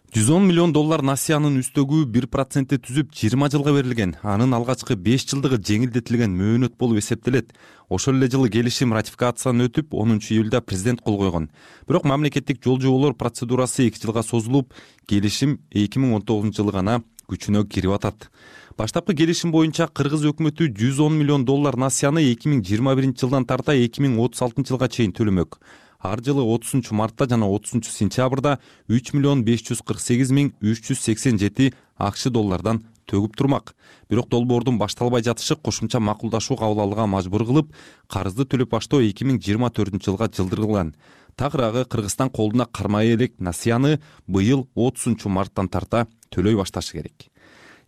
жүз 0.10 0.30
он 0.34 0.48
миллион 0.50 0.72
доллар 0.74 1.04
насыянын 1.06 1.60
үстөгү 1.62 2.00
бир 2.10 2.26
процентти 2.34 2.80
түзүп 2.82 3.12
жыйырма 3.14 3.46
жылга 3.54 3.76
берилген. 3.76 4.16
Анын 4.26 4.56
алгачкы 4.58 4.96
беш 4.98 5.28
жылдыгы 5.30 5.60
жеңилдетилген 5.62 6.34
мөөнөт 6.34 6.80
болуп 6.82 6.98
эсептелет. 6.98 7.52
Ошол 7.94 8.18
эле 8.18 8.26
жылы 8.34 8.50
келишим 8.50 8.96
ратификациядан 8.98 9.68
өтүп 9.68 9.94
онунчу 9.94 10.34
июлда 10.34 10.64
президент 10.66 11.04
кол 11.06 11.20
койгон. 11.20 11.52
Бирок 11.88 12.06
мамлекеттик 12.10 12.58
жол 12.64 12.82
жоболор 12.82 13.14
процедурасы 13.14 13.86
эки 13.86 14.02
жылга 14.02 14.24
созулуп 14.24 14.74
келишим 15.06 15.60
эки 15.70 16.02
миң 16.02 16.16
он 16.18 16.26
тогузунчу 16.26 16.64
жылы 16.64 16.74
гана 16.74 17.04
күчүнө 17.30 17.68
кирип 17.70 17.94
атат. 17.94 18.32
Баштапкы 18.78 19.14
келишим 19.14 19.52
боюнча 19.52 19.86
кыргыз 19.94 20.26
өкмөтү 20.32 20.72
жүз 20.74 21.04
он 21.06 21.20
миллион 21.20 21.46
доллар 21.46 21.78
насыяны 21.78 22.26
эки 22.32 22.50
миң 22.50 22.66
жыйырма 22.66 22.96
биринчи 22.98 23.28
жылдан 23.28 23.46
тарта 23.46 23.78
эки 23.78 24.02
миң 24.02 24.18
отуз 24.24 24.42
алтынчы 24.42 24.74
жылга 24.74 24.90
чейин 24.90 25.14
төлөмөк 25.14 25.60
ар 26.00 26.22
жылы 26.24 26.44
отузунчу 26.44 26.96
мартта 26.96 27.28
жана 27.30 27.50
отузунчу 27.50 27.92
сентябрда 27.92 28.60
үч 28.88 29.14
миллион 29.14 29.44
беш 29.44 29.64
жүз 29.68 29.84
кырк 29.84 30.00
сегиз 30.00 30.32
миң 30.32 30.54
үч 30.62 30.82
жүз 30.88 31.04
сексен 31.04 31.38
жети 31.38 31.74
акш 31.98 32.30
доллардан 32.32 32.84
төгүп 33.10 33.36
турмак. 33.36 33.74
Бирок 34.10 34.30
долбоордун 34.30 34.78
башталбай 34.78 35.24
жатышы 35.26 35.56
кошумча 35.56 36.00
макулдашуу 36.00 36.58
кабыл 36.58 36.84
алууга 36.84 37.08
мажбур 37.10 37.46
кылып 37.46 37.74
карызды 38.08 38.46
төлөп 38.46 38.76
баштоо 38.76 39.02
эки 39.02 39.26
миң 39.26 39.42
жыйырма 39.42 39.72
төртүнчү 39.74 40.12
жылга 40.12 40.30
жылдырылган 40.30 40.94
тагыраагы 41.36 41.86
кыргызстан 41.86 42.30
колуна 42.30 42.66
кармай 42.66 43.14
элек 43.16 43.40
насыяны 43.40 44.00
быйыл 44.28 44.68
отузунчу 44.76 45.30
марттан 45.30 45.70
тарта 45.70 46.06
төлөй 46.30 46.58
башташы 46.60 47.00
керек 47.00 47.29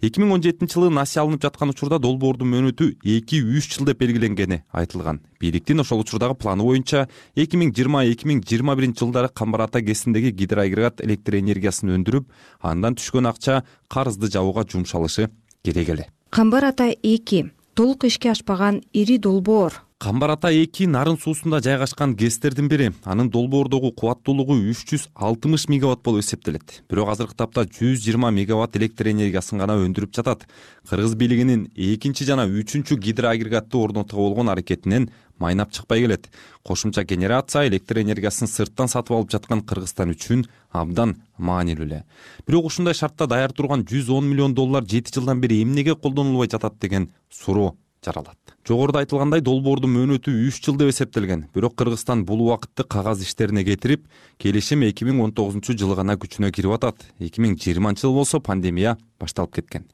эки 0.02 0.20
миң 0.22 0.34
он 0.34 0.42
жетинчи 0.42 0.74
жылы 0.74 0.90
насыя 0.90 1.22
алынып 1.24 1.44
жаткан 1.46 1.70
учурда 1.70 2.00
долбоордун 2.02 2.50
мөөнөтү 2.50 2.88
эки 3.06 3.42
үч 3.42 3.70
жыл 3.76 3.86
деп 3.86 4.00
белгиленгени 4.02 4.64
айтылган. 4.74 5.22
Бийликтин 5.40 5.84
ошол 5.84 6.02
учурдагы 6.02 6.36
планы 6.36 6.66
боюнча 6.66 7.08
эки 7.36 7.60
миң 7.62 7.74
жыйырма 7.78 8.04
эки 8.10 8.26
миң 8.26 8.42
жыйырма 8.42 8.76
биринчи 8.76 9.06
жылдары 9.06 9.30
камбар 9.30 9.68
ата 9.68 9.82
гэсиндеги 9.82 10.34
гидроагрегат 10.34 11.06
электр 11.06 11.38
энергиясын 11.38 11.94
өндүрүп 12.00 12.28
андан 12.62 12.98
түшкөн 12.98 13.30
акча 13.30 13.62
карызды 13.88 14.32
жабууга 14.32 14.66
жумшалышы 14.66 15.30
керек 15.64 15.90
эле. 15.90 16.10
Камбар 16.30 16.72
ата 16.74 16.90
эки. 16.90 17.52
Толук 17.74 18.04
ишке 18.04 18.32
ашпаган 18.32 18.82
ири 18.94 19.18
долбоор 19.18 19.84
камбар 20.02 20.32
ата 20.34 20.50
эки 20.50 20.88
нарын 20.90 21.18
суусунда 21.22 21.60
жайгашкан 21.62 22.16
гэстердин 22.18 22.68
бири. 22.68 22.88
Анын 23.06 23.30
долбоордогу 23.30 23.92
кубаттуулугу 23.94 24.56
үч 24.58 24.80
жүз 24.90 25.04
алтымыш 25.14 25.68
мегаватт 25.70 26.02
болуп 26.02 26.24
эсептелет. 26.24 26.82
Бирок 26.90 27.12
азыркы 27.14 27.36
тапта 27.38 27.68
жүз 27.70 28.02
жыйырма 28.02 28.32
мегаватт 28.34 28.80
электр 28.80 29.12
энергиясын 29.12 29.62
гана 29.62 29.76
өндүрүп 29.78 30.16
жатат. 30.18 30.48
Кыргыз 30.90 31.14
бийлигинин 31.14 31.68
экинчи 31.76 32.26
жана 32.26 32.48
үчүнчү 32.50 32.98
гидроагрегатты 32.98 33.78
орнотууга 33.78 34.24
болгон 34.26 34.50
аракетинен 34.50 35.12
майнап 35.38 35.70
чыкпай 35.70 36.02
келет. 36.02 36.32
Кошумча 36.64 37.04
генерация 37.04 37.68
электр 37.68 38.02
энергиясын 38.02 38.50
сырттан 38.50 38.90
сатып 38.90 39.20
алып 39.20 39.30
жаткан 39.30 39.62
кыргызстан 39.62 40.16
үчүн 40.16 40.48
абдан 40.74 41.20
маанилүү 41.38 41.86
эле. 41.86 42.02
Бирок 42.48 42.72
ушундай 42.74 42.98
шартта 42.98 43.30
даяр 43.30 43.54
турган 43.54 43.86
жүз 43.86 44.10
он 44.10 44.26
миллион 44.34 44.58
доллар 44.58 44.82
жети 44.82 45.14
жылдан 45.14 45.46
бери 45.46 45.62
эмнеге 45.62 45.94
колдонулбай 45.94 46.50
жатат 46.50 46.82
деген 46.82 47.12
суроо 47.30 47.76
жаралат. 48.06 48.38
Жогоруда 48.68 49.02
айтылгандай 49.04 49.42
долбоордун 49.46 49.94
мөөнөтү 49.94 50.34
үч 50.48 50.62
жыл 50.66 50.78
деп 50.80 50.90
эсептелген. 50.90 51.48
Бирок 51.54 51.76
кыргызстан 51.78 52.26
бул 52.26 52.42
убакытты 52.48 52.84
кагаз 52.84 53.22
иштерине 53.22 53.64
кетирип 53.66 54.08
келишим 54.42 54.82
эки 54.88 55.06
миң 55.06 55.22
он 55.22 55.34
тогузунчу 55.38 55.78
жылы 55.78 55.96
гана 56.00 56.18
күчүнө 56.18 56.52
кирип 56.52 56.74
атат. 56.78 57.06
Эки 57.20 57.42
миң 57.42 57.58
жыйырманчы 57.62 58.08
жыл 58.08 58.18
болсо 58.18 58.42
пандемия 58.42 58.98
башталып 59.22 59.60
кеткен 59.60 59.86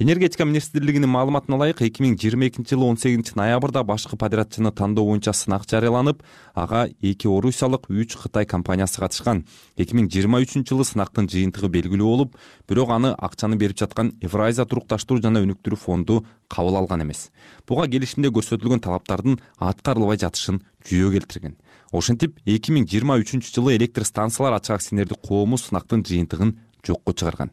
энергетика 0.00 0.46
министрлигинин 0.46 1.10
маалыматына 1.12 1.58
ылайык 1.58 1.82
эки 1.84 2.00
миң 2.00 2.14
жыйырма 2.16 2.46
экинчи 2.48 2.72
жылы 2.72 2.86
он 2.88 2.96
сегизинчи 2.96 3.34
ноябрда 3.36 3.82
башкы 3.84 4.16
подрядчыны 4.16 4.72
тандоо 4.72 5.04
боюнча 5.04 5.34
сынак 5.36 5.66
жарыяланып 5.68 6.22
ага 6.54 6.86
эки 7.02 7.28
орусиялык 7.28 7.84
үч 7.90 8.16
кытай 8.16 8.46
компаниясы 8.46 8.96
катышкан. 8.96 9.44
эки 9.76 9.92
миң 9.92 10.08
жыйырма 10.08 10.40
үчүнчү 10.40 10.72
жылы 10.72 10.86
сынактын 10.88 11.28
жыйынтыгы 11.28 11.68
белгилүү 11.68 12.08
болуп 12.08 12.38
бирок 12.66 12.94
аны 12.96 13.12
акчаны 13.12 13.60
берип 13.60 13.76
жаткан 13.76 14.14
евразия 14.22 14.64
турукташтыруу 14.64 15.20
жана 15.20 15.44
өнүктүрүү 15.44 15.76
фонду 15.76 16.24
кабыл 16.48 16.80
алган 16.80 17.02
эмес. 17.02 17.28
Буга 17.68 17.86
келишимде 17.86 18.32
көрсөтүлгөн 18.32 18.80
талаптардын 18.80 19.36
аткарылбай 19.58 20.16
жатышын 20.16 20.62
жүйө 20.88 21.12
келтирген. 21.12 21.58
Ошентип 21.92 22.40
эки 22.46 22.72
миң 22.72 22.88
жыйырма 22.88 23.20
үчүнчү 23.20 23.52
жылы 23.52 23.76
электр 23.76 24.08
станциялар 24.08 24.56
ачык 24.56 24.80
акционердик 24.80 25.20
коому 25.20 25.60
сынактын 25.60 26.08
жыйынтыгын 26.08 26.56
жокко 26.86 27.12
чыгарган 27.12 27.52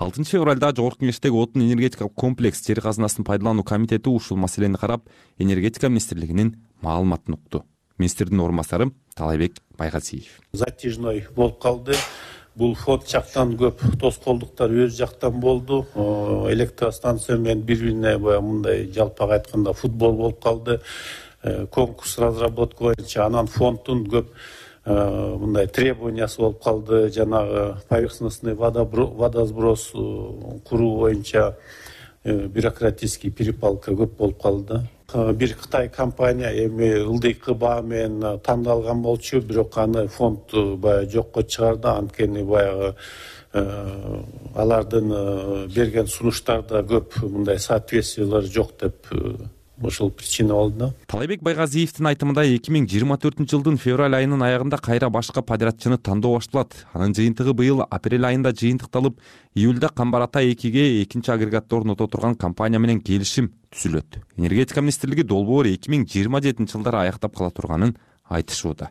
алтынчы 0.00 0.38
февралда 0.38 0.72
жогорку 0.72 1.04
кеңештеги 1.04 1.36
отун 1.36 1.66
энергетикалык 1.66 2.14
комплекс 2.16 2.64
жер 2.64 2.80
казынасын 2.80 3.24
пайдалануу 3.28 3.64
комитети 3.64 4.08
ушул 4.08 4.38
маселени 4.40 4.80
карап 4.80 5.04
энергетика 5.38 5.88
министрлигинин 5.88 6.54
маалыматын 6.80 7.36
укту 7.36 7.64
министрдин 7.98 8.40
орун 8.40 8.56
басары 8.56 8.90
таалайбек 9.14 9.60
байгазиев. 9.76 10.40
Затяжной 10.52 11.26
болуп 11.36 11.60
калды. 11.60 11.96
Бул 12.56 12.74
фонд 12.74 13.06
жактан 13.08 13.52
көп 13.56 13.78
тоскоолдуктар 14.00 14.72
өзү 14.72 14.96
жактан 14.96 15.38
болду. 15.40 15.84
Электростанция 16.50 17.36
менен 17.36 17.62
бири 17.62 17.92
бирине 17.92 18.16
баягы 18.18 18.46
мындай 18.46 18.88
жалпак 18.92 19.36
айтканда 19.36 19.72
футбол 19.72 20.16
болуп 20.16 20.42
калды. 20.42 20.80
Э, 21.42 21.66
конкурс 21.66 22.18
разработка 22.18 22.84
боюнча 22.84 23.24
анан 23.24 23.46
фонддун 23.46 24.04
көп 24.10 24.32
мындай 24.84 25.66
требованиясы 25.66 26.40
болуп 26.40 26.62
калды 26.62 27.10
жанагы 27.12 27.76
поверхностный 27.88 28.54
водосброс 28.54 29.90
э, 29.94 30.58
куруу 30.68 31.00
боюнча 31.00 31.58
э, 32.24 32.46
бюрократический 32.46 33.30
перепалка 33.30 33.92
көп 33.92 34.16
болуп 34.16 34.42
калды. 34.42 34.80
Бир 35.12 35.54
кытай 35.54 35.88
компания 35.88 36.50
эми 36.66 37.02
ылдыйкы 37.02 37.52
баа 37.54 37.82
менен 37.82 38.38
тандалган 38.40 39.02
болчу 39.02 39.40
бирок 39.40 39.76
аны 39.76 40.06
фонд 40.06 40.52
баягы 40.52 41.10
жокко 41.10 41.42
чыгарды 41.42 41.88
анткени 41.88 42.42
баягы 42.42 42.94
алардын 44.54 45.66
берген 45.74 46.06
сунуштарда 46.06 46.84
көп 46.86 47.18
мындай 47.24 47.58
соответствиялар 47.58 48.44
жок 48.44 48.70
деп 48.78 49.10
ушул 49.86 50.10
причина 50.10 50.54
болду 50.54 50.78
да 50.78 50.88
талайбек 51.06 51.42
байгазиевдин 51.42 52.08
айтымында 52.10 52.44
эки 52.54 52.72
миң 52.74 52.86
жыйырма 52.90 53.16
төртүнчү 53.22 53.56
жылдын 53.56 53.78
февраль 53.80 54.16
айынын 54.18 54.42
аягында 54.44 54.78
кайра 54.78 55.08
башкы 55.10 55.42
подрядчыны 55.42 55.98
тандоо 55.98 56.36
башталат. 56.36 56.74
Анын 56.92 57.14
жыйынтыгы 57.16 57.54
быйыл 57.56 57.82
апрель 57.88 58.26
айында 58.26 58.52
жыйынтыкталып 58.52 59.18
июлда 59.54 59.88
камбар 59.88 60.28
ата 60.28 60.44
экиге 60.52 61.02
экинчи 61.02 61.30
агрегатты 61.30 61.76
орното 61.76 62.06
турган 62.06 62.34
компания 62.34 62.78
менен 62.78 63.00
келишим 63.00 63.52
түзүлөт. 63.72 64.20
Энергетика 64.36 64.80
министрлиги 64.80 65.22
долбоор 65.22 65.66
эки 65.66 65.90
миң 65.90 66.06
жыйырма 66.06 66.42
жетинчи 66.42 66.76
жылдары 66.76 67.06
аякта 67.06 67.28
кала 67.28 67.50
турганын 67.50 67.96
айтышууда. 68.28 68.90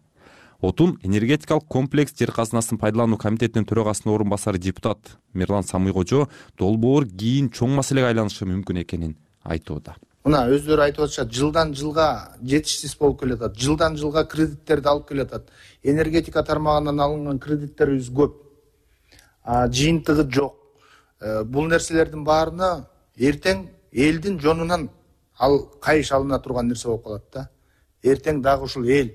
Отун 0.60 0.98
энергетикалык 1.04 1.64
комплекс 1.68 2.14
жер 2.20 2.34
казынасын 2.36 2.78
пайдалануу 2.82 3.18
комитетинин 3.18 3.66
төрагасынын 3.66 4.14
орун 4.14 4.30
басары 4.30 4.60
депутат 4.60 5.16
мирлан 5.34 5.64
самыйкожо 5.64 6.28
долбоор 6.60 7.08
кийин 7.08 7.48
чоң 7.48 7.80
маселеге 7.80 8.12
айланышы 8.12 8.44
мүмкүн 8.44 8.84
экенин 8.84 9.16
айтууда 9.44 9.96
мына 10.26 10.44
өздөрү 10.52 10.84
айтып 10.84 11.06
атышат 11.06 11.32
жылдан 11.34 11.74
жылга 11.78 12.36
жетишсиз 12.44 12.96
болуп 13.00 13.22
келатат 13.22 13.56
жылдан 13.58 13.96
жылга 13.98 14.26
кредиттерди 14.28 14.88
алып 14.88 15.08
келатат. 15.10 15.50
Энергетика 15.84 16.44
тармагынан 16.44 17.00
алынган 17.00 17.40
кредиттерибиз 17.40 18.10
көп. 18.12 18.36
Жыйынтыгы 19.46 20.30
жок. 20.32 20.56
Э, 21.22 21.44
бул 21.44 21.68
нерселердин 21.68 22.24
баарына 22.24 22.88
эртең 23.18 23.68
элдин 23.92 24.40
жонунан 24.40 24.90
ал 25.38 25.60
кайыш 25.82 26.12
алына 26.12 26.40
турган 26.40 26.68
нерсе 26.68 26.88
болуп 26.88 27.04
калат 27.04 27.26
да. 27.34 27.50
Эртең 28.04 28.42
дагы 28.42 28.64
ушул 28.64 28.86
эл 28.88 29.12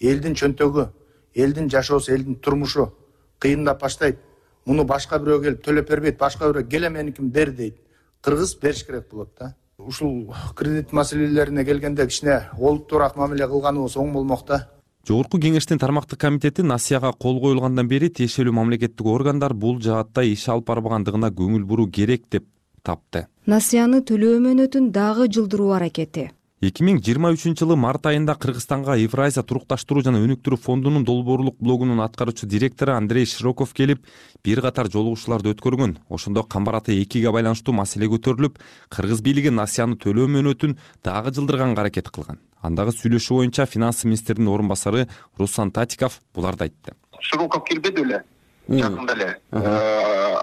элдин 0.00 0.34
чөнтөгү 0.34 0.88
элдин 1.34 1.70
жашоосу 1.70 2.12
элдин 2.12 2.36
турмушу 2.36 2.92
кыйындап 3.40 3.80
баштайт. 3.80 4.18
Муну 4.64 4.84
башка 4.84 5.18
бирөө 5.18 5.42
келип 5.42 5.64
төлөп 5.64 5.88
бербейт 5.88 6.18
башка 6.18 6.48
бирөө 6.48 6.68
келе 6.68 6.88
меникин 6.88 7.30
бер 7.30 7.50
дейт. 7.50 7.76
Кыргыз 8.22 8.54
бериш 8.60 8.84
керек 8.84 9.10
болот 9.10 9.34
да 9.38 9.54
ушул 9.86 10.34
кредит 10.56 10.92
маселелерине 10.92 11.64
келгенде 11.64 12.06
кичине 12.06 12.40
олуттуураак 12.58 13.16
мамиле 13.16 13.48
кылганыбыз 13.48 13.96
оң 13.96 14.12
болмок 14.12 14.46
да 14.48 14.60
жогорку 15.08 15.38
кеңештин 15.38 15.78
тармактык 15.78 16.20
комитети 16.20 16.62
насыяга 16.62 17.12
кол 17.12 17.40
коюлгандан 17.40 17.88
бери 17.88 18.08
тиешелүү 18.08 18.54
мамлекеттик 18.60 19.06
органдар 19.06 19.54
бул 19.54 19.80
жаатта 19.80 20.24
иш 20.24 20.48
алып 20.48 20.70
барбагандыгына 20.70 21.30
көңүл 21.40 21.64
буруу 21.68 21.90
керек 21.90 22.24
деп 22.30 22.46
тапты. 22.84 23.26
Насыяны 23.46 24.00
төлөө 24.08 24.40
мөөнөтүн 24.46 24.90
дагы 24.92 25.28
жылдыруу 25.32 25.72
аракети 25.76 26.30
эки 26.62 26.84
миң 26.86 27.00
жыйырма 27.02 27.32
үчүнчү 27.34 27.64
жылы 27.64 27.76
март 27.76 28.06
айында 28.06 28.36
кыргызстанга 28.38 28.94
евразия 29.00 29.42
турукташтыруу 29.42 30.04
жана 30.06 30.20
өнүктүрүү 30.22 30.60
фондунун 30.62 31.04
долбоорлук 31.04 31.56
блогунун 31.58 32.00
аткаруучу 32.04 32.46
директору 32.46 32.94
андрей 32.94 33.26
широков 33.26 33.74
келип 33.74 34.06
бир 34.44 34.62
катар 34.62 34.88
жолугушууларды 34.88 35.50
өткөргөн. 35.54 35.98
Ошондо 36.08 36.44
камбар 36.44 36.78
ата 36.78 36.94
экиге 36.94 37.32
байланыштуу 37.34 37.74
маселе 37.74 38.06
көтөрүлүп 38.12 38.60
кыргыз 38.88 39.20
бийлиги 39.20 39.50
насыяны 39.50 39.98
төлөө 39.98 40.30
мөөнөтүн 40.36 40.78
дагы 41.04 41.34
жылдырганга 41.34 41.82
аракет 41.82 42.08
кылган. 42.08 42.38
Андагы 42.62 42.94
сүйлөшүү 42.96 43.42
боюнча 43.42 43.66
финансы 43.66 44.06
министринин 44.06 44.48
орун 44.48 44.68
басары 44.68 45.08
руслан 45.36 45.70
татиков 45.70 46.20
буларды 46.34 46.70
айтты. 46.70 46.94
Широков 47.20 47.64
келбеди 47.64 48.00
беле 48.00 48.22
жакында 48.68 49.12
эле. 49.12 49.36
Э, 49.52 50.36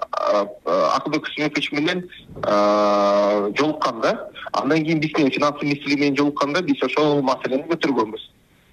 акылбек 0.96 1.26
усмекович 1.28 1.72
менен 1.72 2.08
э, 2.44 3.52
жолуккан 3.58 4.00
да 4.00 4.28
андан 4.52 4.84
кийин 4.84 5.00
биз 5.00 5.12
финансы 5.12 5.64
министрлиги 5.64 6.00
менен 6.00 6.16
жолукканда 6.16 6.62
биз 6.62 6.82
ошол 6.82 7.22
маселени 7.22 7.66
көтөргөнбүз. 7.68 8.28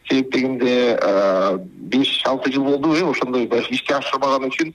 Себеп 0.10 0.32
дегенде 0.34 0.98
э, 1.02 1.58
беш 1.94 2.22
алты 2.26 2.52
жыл 2.52 2.64
болду 2.64 2.96
э 2.96 3.04
ошондой 3.04 3.48
баягы 3.48 3.74
ишке 3.74 3.96
ашырбаган 3.96 4.50
үчүн 4.50 4.74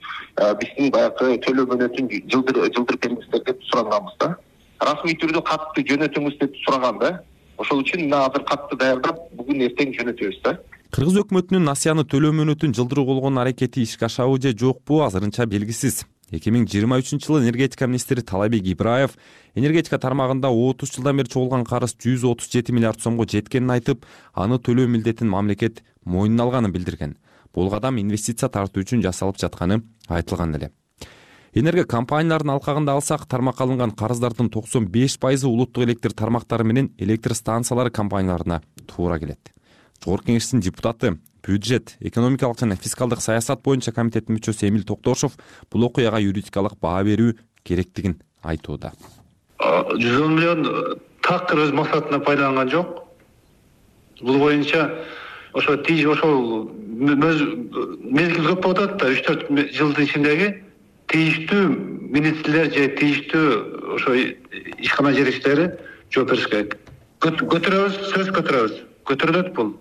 биздин 0.59 0.91
баягы 0.91 1.39
төлөө 1.45 1.67
мөөнөтүн 1.71 2.11
жылдырып 2.31 3.01
бериңиздер 3.01 3.43
деп 3.45 3.63
сураганбыз 3.71 4.19
да. 4.19 4.35
Расмий 4.79 5.15
түрдө 5.15 5.41
катты 5.41 5.83
жөнөтүңүз 5.87 6.39
деп 6.39 6.55
сураган 6.65 6.99
да 6.99 7.19
ошол 7.57 7.81
үчүн 7.83 8.07
мына 8.07 8.25
азыр 8.27 8.43
катты 8.43 8.75
даярдап 8.79 9.19
бүгүн 9.39 9.63
эртең 9.69 9.93
жөнөтөбүз 9.95 10.41
да 10.43 10.57
кыргыз 10.95 11.17
өкмөтүнүн 11.25 11.65
насыяны 11.67 12.05
төлөө 12.07 12.31
мөөнөтүн 12.37 12.71
жылдыруу 12.77 13.03
болгон 13.09 13.35
аракети 13.41 13.81
ишке 13.83 14.05
ашабы 14.07 14.37
же 14.39 14.53
жокпу 14.55 15.01
азырынча 15.03 15.43
белгисиз. 15.43 16.05
Эки 16.31 16.53
миң 16.55 16.69
жыйырма 16.71 17.01
үчүнчү 17.01 17.27
жылы 17.27 17.41
энергетика 17.41 17.83
министри 17.89 18.21
талайбек 18.23 18.63
ибраев 18.71 19.17
энергетика 19.59 19.99
тармагында 19.99 20.47
отуз 20.47 20.93
жылдан 20.95 21.17
бери 21.19 21.27
чогулган 21.27 21.65
карыз 21.67 21.97
жүз 21.99 22.23
отуз 22.29 22.47
жети 22.47 22.71
миллиард 22.71 23.03
сомго 23.03 23.25
жеткенин 23.27 23.73
айтып 23.75 24.05
аны 24.33 24.55
төлөө 24.55 24.87
милдетин 24.93 25.27
мамлекет 25.27 25.81
мойнуна 26.05 26.45
алганын 26.47 26.71
билдирген. 26.71 27.17
Бул 27.53 27.67
кадам 27.69 27.99
инвестиция 27.99 28.47
тартуу 28.47 28.85
үчүн 28.85 29.03
жасалып 29.03 29.35
жатканы 29.41 29.81
айтылган 30.07 30.55
эле. 30.55 30.71
Энерго 31.51 31.83
компаниялардын 31.83 32.53
алкагында 32.55 32.95
алсак 32.95 33.27
тармакка 33.27 33.67
алынган 33.67 33.91
карыздардын 33.91 34.47
токсон 34.47 34.87
беш 34.87 35.19
пайызы 35.19 35.51
улуттук 35.51 35.83
электр 35.83 36.15
тармактары 36.15 36.63
менен 36.63 36.93
электр 36.97 37.35
станциялары 37.35 37.91
компанияларына 37.91 38.61
туура 38.87 39.19
келет 39.19 39.51
жогорку 40.05 40.29
кеңештин 40.29 40.61
депутаты 40.61 41.17
бюджет 41.45 41.95
экономикалык 41.99 42.59
жана 42.59 42.75
фискалдык 42.75 43.21
саясат 43.21 43.61
боюнча 43.63 43.91
комитеттин 43.91 44.37
мүчөсү 44.37 44.69
эмил 44.69 44.83
токтошов 44.85 45.33
бул 45.71 45.85
окуяга 45.85 46.19
юридикалык 46.21 46.77
баа 46.81 47.03
берүү 47.03 47.33
керектигин 47.63 48.19
айтууда. 48.43 48.93
Жүз 49.59 50.21
он 50.21 50.35
миллион 50.35 50.65
э, 50.65 50.95
такыр 51.21 51.65
өз 51.65 51.73
максатына 51.73 52.19
пайдаланган 52.19 52.69
жок. 52.69 53.03
Бул 54.21 54.37
боюнча 54.37 55.03
ошо 55.53 55.73
ошол 55.73 56.69
мезгил 56.95 58.45
көп 58.51 58.61
болуп 58.61 58.77
атат 58.77 58.97
да 58.97 59.09
үч 59.09 59.23
төрт 59.25 59.49
жылдын 59.73 60.05
ичиндеги 60.05 60.49
тийиштүү 61.07 61.63
министрлер 62.11 62.69
же 62.73 62.87
тийиштүү 62.99 63.95
ошо 63.95 64.13
ишкана 64.77 65.13
жетекчилери 65.13 65.71
жооп 66.11 66.29
бериш 66.29 66.47
керек. 66.51 66.77
Көтөрөбүз 67.21 67.97
сөзсүз 68.11 68.31
көтөрөбүз. 68.37 68.77
Көтөрүлөт 69.05 69.53
бул 69.55 69.73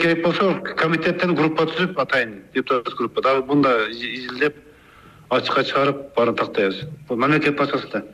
керек 0.00 0.24
болсо 0.24 0.60
комитеттен 0.76 1.34
группа 1.34 1.66
түзүп 1.70 1.98
атайын 2.00 2.42
депутаттык 2.54 2.98
группа. 2.98 3.22
Дагы 3.22 3.46
муну 3.46 3.62
да 3.62 3.88
изилдеп 3.90 4.56
ачыкка 5.30 5.64
чыгарып 5.64 6.14
баарын 6.16 6.36
тактайбыз. 6.36 6.84
Бул 7.08 7.16
мамлекет 7.16 7.56
да. 7.92 8.04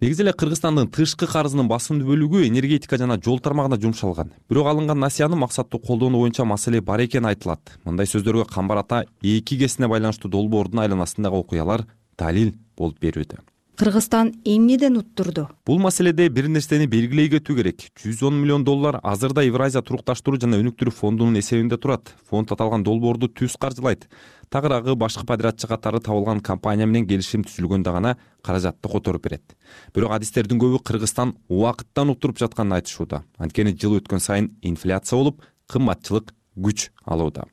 Негизи 0.00 0.22
эле 0.22 0.32
кыргызстандын 0.32 0.90
тышкы 0.92 1.26
карызынын 1.26 1.68
басымдуу 1.68 2.10
бөлүгү 2.10 2.44
энергетика 2.50 2.98
жана 3.00 3.16
жол 3.16 3.40
тармагына 3.40 3.80
жумшалган. 3.80 4.32
Бирок 4.50 4.66
алынган 4.66 5.00
насыяны 5.00 5.36
максаттуу 5.36 5.80
колдонуу 5.80 6.20
боюнча 6.20 6.44
маселе 6.44 6.82
бар 6.82 7.00
экени 7.00 7.32
айтылат. 7.32 7.78
Мындай 7.84 8.04
сөздөргө 8.04 8.44
камбар 8.52 8.84
ата 8.84 9.04
эки 9.22 9.56
кесине 9.56 9.88
байланыштуу 9.88 10.30
долбоордун 10.30 10.84
айланасындагы 10.84 11.40
окуялар 11.40 11.86
далил 12.18 12.52
болуп 12.76 13.00
берүүдө 13.00 13.40
кыргызстан 13.76 14.32
эмнеден 14.44 14.96
уттурду? 14.96 15.48
Бул 15.66 15.78
маселеде 15.78 16.28
бир 16.28 16.48
нерсени 16.48 16.86
белгилей 16.90 17.28
кетүү 17.30 17.56
керек. 17.60 17.84
Жүз 18.00 18.22
он 18.26 18.40
миллион 18.40 18.64
доллар 18.64 18.98
азырда 19.02 19.44
евразия 19.44 19.82
турукташтыруу 19.84 20.40
жана 20.40 20.58
өнүктүрүү 20.62 20.94
фондунун 20.96 21.38
эсебинде 21.38 21.76
турат. 21.76 22.14
Фонд 22.30 22.52
аталган 22.56 22.82
долбоорду 22.82 23.28
түз 23.28 23.58
каржылайт. 23.60 24.08
Тагыраагы 24.48 24.94
башкы 24.96 25.26
подрядчы 25.26 25.68
катары 25.68 26.00
табылган 26.00 26.40
компания 26.40 26.86
менен 26.86 27.08
келишим 27.08 27.44
түзүлгөндө 27.44 27.92
гана 27.92 28.16
каражатты 28.42 28.88
которуп 28.88 29.24
берет. 29.28 29.56
Бирок 29.94 30.14
адистердин 30.16 30.60
көбү 30.62 30.80
кыргызстан 30.82 31.34
убакыттан 31.48 32.14
уттуруп 32.14 32.38
жатканын 32.44 32.78
айтышууда. 32.78 33.24
Анткени 33.38 33.76
жыл 33.76 33.98
өткөн 34.00 34.22
сайын 34.22 34.52
инфляция 34.62 35.18
болуп 35.18 35.42
кымбатчылык 35.66 36.32
күч 36.56 36.90
алууда 37.04 37.50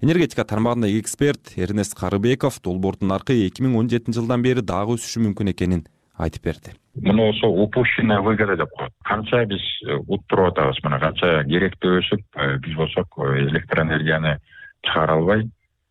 энергетика 0.00 0.44
тармагындагы 0.44 1.00
эксперт 1.00 1.52
эрнест 1.56 1.98
карыбеков 1.98 2.60
долбоордун 2.62 3.08
наркы 3.08 3.34
эки 3.46 3.62
миң 3.62 3.76
он 3.80 3.88
жетинчи 3.90 4.20
жылдан 4.20 4.42
бери 4.42 4.60
дагы 4.60 4.96
өсүшү 4.96 5.22
мүмкүн 5.24 5.52
экенин 5.52 5.86
айтып 6.18 6.44
берди. 6.44 6.72
Мына 6.96 7.28
ошол 7.28 7.62
упущенная 7.62 8.20
выгода 8.20 8.56
деп 8.56 8.70
коет. 8.76 8.92
Канча 9.04 9.44
биз 9.44 9.60
э, 9.86 9.96
уттуруп 10.06 10.52
атабыз 10.52 10.80
мына 10.84 11.00
канча 11.00 11.44
керектөө 11.44 12.00
өсүп 12.00 12.22
э, 12.36 12.56
биз 12.64 12.76
болсок 12.76 13.18
э, 13.18 13.46
электроэнергияны 13.50 14.38
чыгара 14.82 15.18
албай 15.18 15.44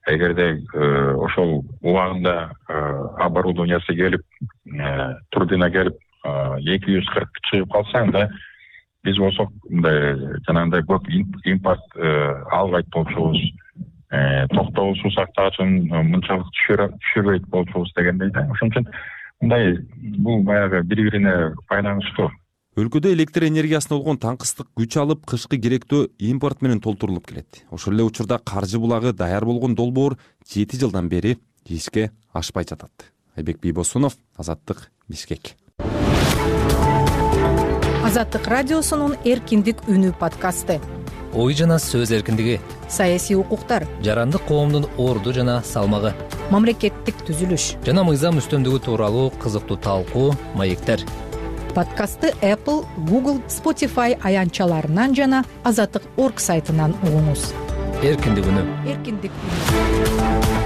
эгерде 0.07 0.61
ошол 1.17 1.63
убагында 1.81 2.51
оборудованиясы 3.25 3.95
келип 3.97 4.21
турбина 5.33 5.71
келип 5.73 5.97
эки 6.61 6.93
жүз 6.93 7.09
кырк 7.09 7.39
чыгып 7.49 7.71
калса 7.73 8.03
анда 8.03 8.27
биз 9.03 9.17
болсок 9.17 9.49
мындай 9.67 10.13
жанагындай 10.45 10.85
көп 10.85 11.09
импорт 11.49 11.97
албайт 12.53 12.85
болчубуз 12.93 13.41
Э, 14.15 14.47
токтогул 14.47 14.95
суу 15.01 15.11
сактагычын 15.11 15.91
э, 15.91 16.01
мынчалык 16.07 16.47
түшүрбөйт 16.55 17.47
болчубуз 17.51 17.91
дегендей 17.97 18.29
да. 18.31 18.45
Ошон 18.53 18.71
үчүн 18.71 18.87
мындай 19.41 19.75
бул 20.23 20.43
баягы 20.47 20.83
бири 20.87 21.09
бирине 21.09 21.33
байланыштуу. 21.69 22.29
Өлкөдө 22.79 23.11
электр 23.15 23.47
энергиясына 23.47 23.97
болгон 23.97 24.19
таңкыстык 24.21 24.69
күч 24.77 24.95
алып 25.01 25.25
кышкы 25.27 25.59
керектөө 25.59 26.09
импорт 26.31 26.61
менен 26.61 26.79
толтурулуп 26.83 27.27
келет. 27.27 27.63
Ошол 27.71 27.97
эле 27.97 28.07
учурда 28.07 28.39
каржы 28.39 28.79
булагы 28.79 29.11
даяр 29.11 29.45
болгон 29.45 29.75
долбоор 29.75 30.17
жети 30.47 30.79
жылдан 30.79 31.09
бери 31.09 31.37
ишке 31.67 32.11
ашпай 32.31 32.63
жатат. 32.63 33.11
Айбек 33.35 33.59
бийбосунов 33.59 34.15
азаттык 34.37 34.91
бишкек. 35.09 35.55
Азаттык 38.05 38.47
радиосунун 38.47 39.17
эркиндик 39.25 39.81
үнү 39.89 40.13
подкасты 40.19 40.79
ой 41.35 41.53
жана 41.53 41.75
сөз 41.83 42.11
эркиндиги 42.15 42.59
саясий 42.87 43.35
укуктар 43.35 43.85
жарандык 44.01 44.45
коомдун 44.47 44.87
орду 44.97 45.33
жана 45.35 45.61
салмагы 45.67 46.13
мамлекеттик 46.53 47.19
түзүлүш 47.27 47.65
жана 47.87 48.05
мыйзам 48.07 48.39
үстөмдүгү 48.39 48.79
тууралуу 48.87 49.31
кызыктуу 49.43 49.77
талкуу 49.83 50.29
маектер. 50.55 51.03
Подкастты 51.75 52.31
apple 52.41 52.85
google 53.09 53.41
spotify 53.51 54.15
аянтчаларынан 54.23 55.15
жана 55.15 55.43
азаттык 55.63 56.07
орг 56.15 56.39
сайтынан 56.39 56.95
угуңуз. 57.03 57.49
Эркиндик 57.99 58.47
үнү 58.51 58.63
эркиндик 58.93 59.35
үнү 59.43 60.64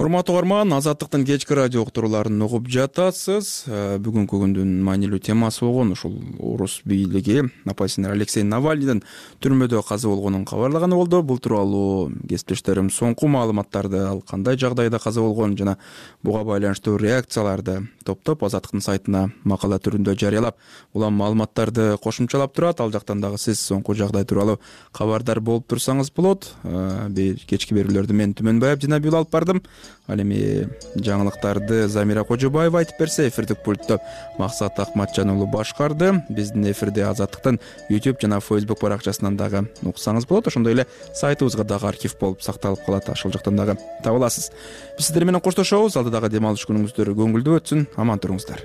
урматтуу 0.00 0.32
угарман 0.32 0.72
азаттыктын 0.72 1.26
кечки 1.28 1.52
радио 1.52 1.82
уктурууларын 1.82 2.40
угуп 2.40 2.70
жатасыз. 2.72 3.48
Э, 3.68 3.98
бүгүнкү 4.00 4.38
күндүн 4.40 4.70
маанилүү 4.86 5.18
темасы 5.20 5.66
болгон 5.66 5.92
ушул 5.92 6.14
орус 6.38 6.78
бийлиги 6.88 7.42
оппозиционер 7.68 8.14
алексей 8.14 8.46
навальныйдын 8.48 9.02
түрмөдө 9.44 9.82
каза 9.84 10.08
болгонун 10.08 10.46
кабарлаганы 10.48 10.96
болду. 10.96 11.20
Бул 11.22 11.36
тууралуу 11.36 12.14
кесиптештерим 12.30 12.88
соңку 12.88 13.28
маалыматтарды 13.28 14.00
ал 14.06 14.22
кандай 14.22 14.56
жагдайда 14.56 14.98
каза 14.98 15.20
болгонун 15.20 15.58
жана 15.58 15.76
буга 16.22 16.46
байланыштуу 16.48 16.96
реакцияларды 16.96 17.82
топтоп 18.06 18.46
азаттыктын 18.48 18.80
сайтына 18.80 19.26
макала 19.44 19.76
түрүндө 19.76 20.16
жарыялап 20.16 20.56
улам 20.94 21.20
маалыматтарды 21.20 21.98
кошумчалап 22.00 22.56
турат. 22.56 22.80
Ал 22.80 22.90
жактан 22.90 23.20
дагы 23.20 23.36
сиз 23.36 23.60
соңку 23.60 23.92
жагдай 23.94 24.24
тууралуу 24.24 24.62
кабардар 24.96 25.40
болуп 25.44 25.68
турсаңыз 25.68 26.08
болот. 26.16 26.54
Э, 26.64 27.36
кечки 27.46 27.76
берүүлөрдү 27.76 28.16
мен 28.16 28.32
түмөнбай 28.32 28.72
абдинабиул 28.78 29.20
алып 29.20 29.36
бардым 29.36 29.62
ал 30.08 30.20
эми 30.22 30.68
жаңылыктарды 30.96 31.86
замира 31.88 32.24
кожобаева 32.24 32.80
айтып 32.82 32.98
берсе 32.98 33.28
эфирдик 33.28 33.62
пульттө 33.64 34.00
максат 34.38 34.78
акматжан 34.80 35.30
уулу 35.30 35.46
башкарды 35.46 36.22
биздин 36.28 36.70
эфирди 36.70 37.00
азаттыктын 37.06 37.60
youtube 37.88 38.20
жана 38.20 38.40
facebook 38.40 38.80
баракчасынан 38.80 39.36
дагы 39.36 39.64
уксаңыз 39.82 40.26
болот. 40.28 40.48
Ошондой 40.48 40.74
эле 40.74 40.86
сайтыбызга 41.14 41.64
дагы 41.64 41.88
архив 41.88 42.16
болуп 42.20 42.42
сакталып 42.42 42.84
калат. 42.86 43.08
Ошол 43.08 43.32
жактан 43.32 43.56
дагы 43.56 43.78
таба 44.02 44.16
аласыз 44.16 44.50
биз 44.98 45.06
сиздер 45.06 45.24
менен 45.24 45.40
коштошобуз. 45.40 45.96
Алдыдагы 45.96 46.30
дем 46.30 46.46
алыш 46.46 46.66
күнүңүздөр 46.68 47.14
көңүлдүү 47.18 47.60
өтсүн. 47.60 47.86
Аман 47.96 48.22
туруңуздар 48.22 48.64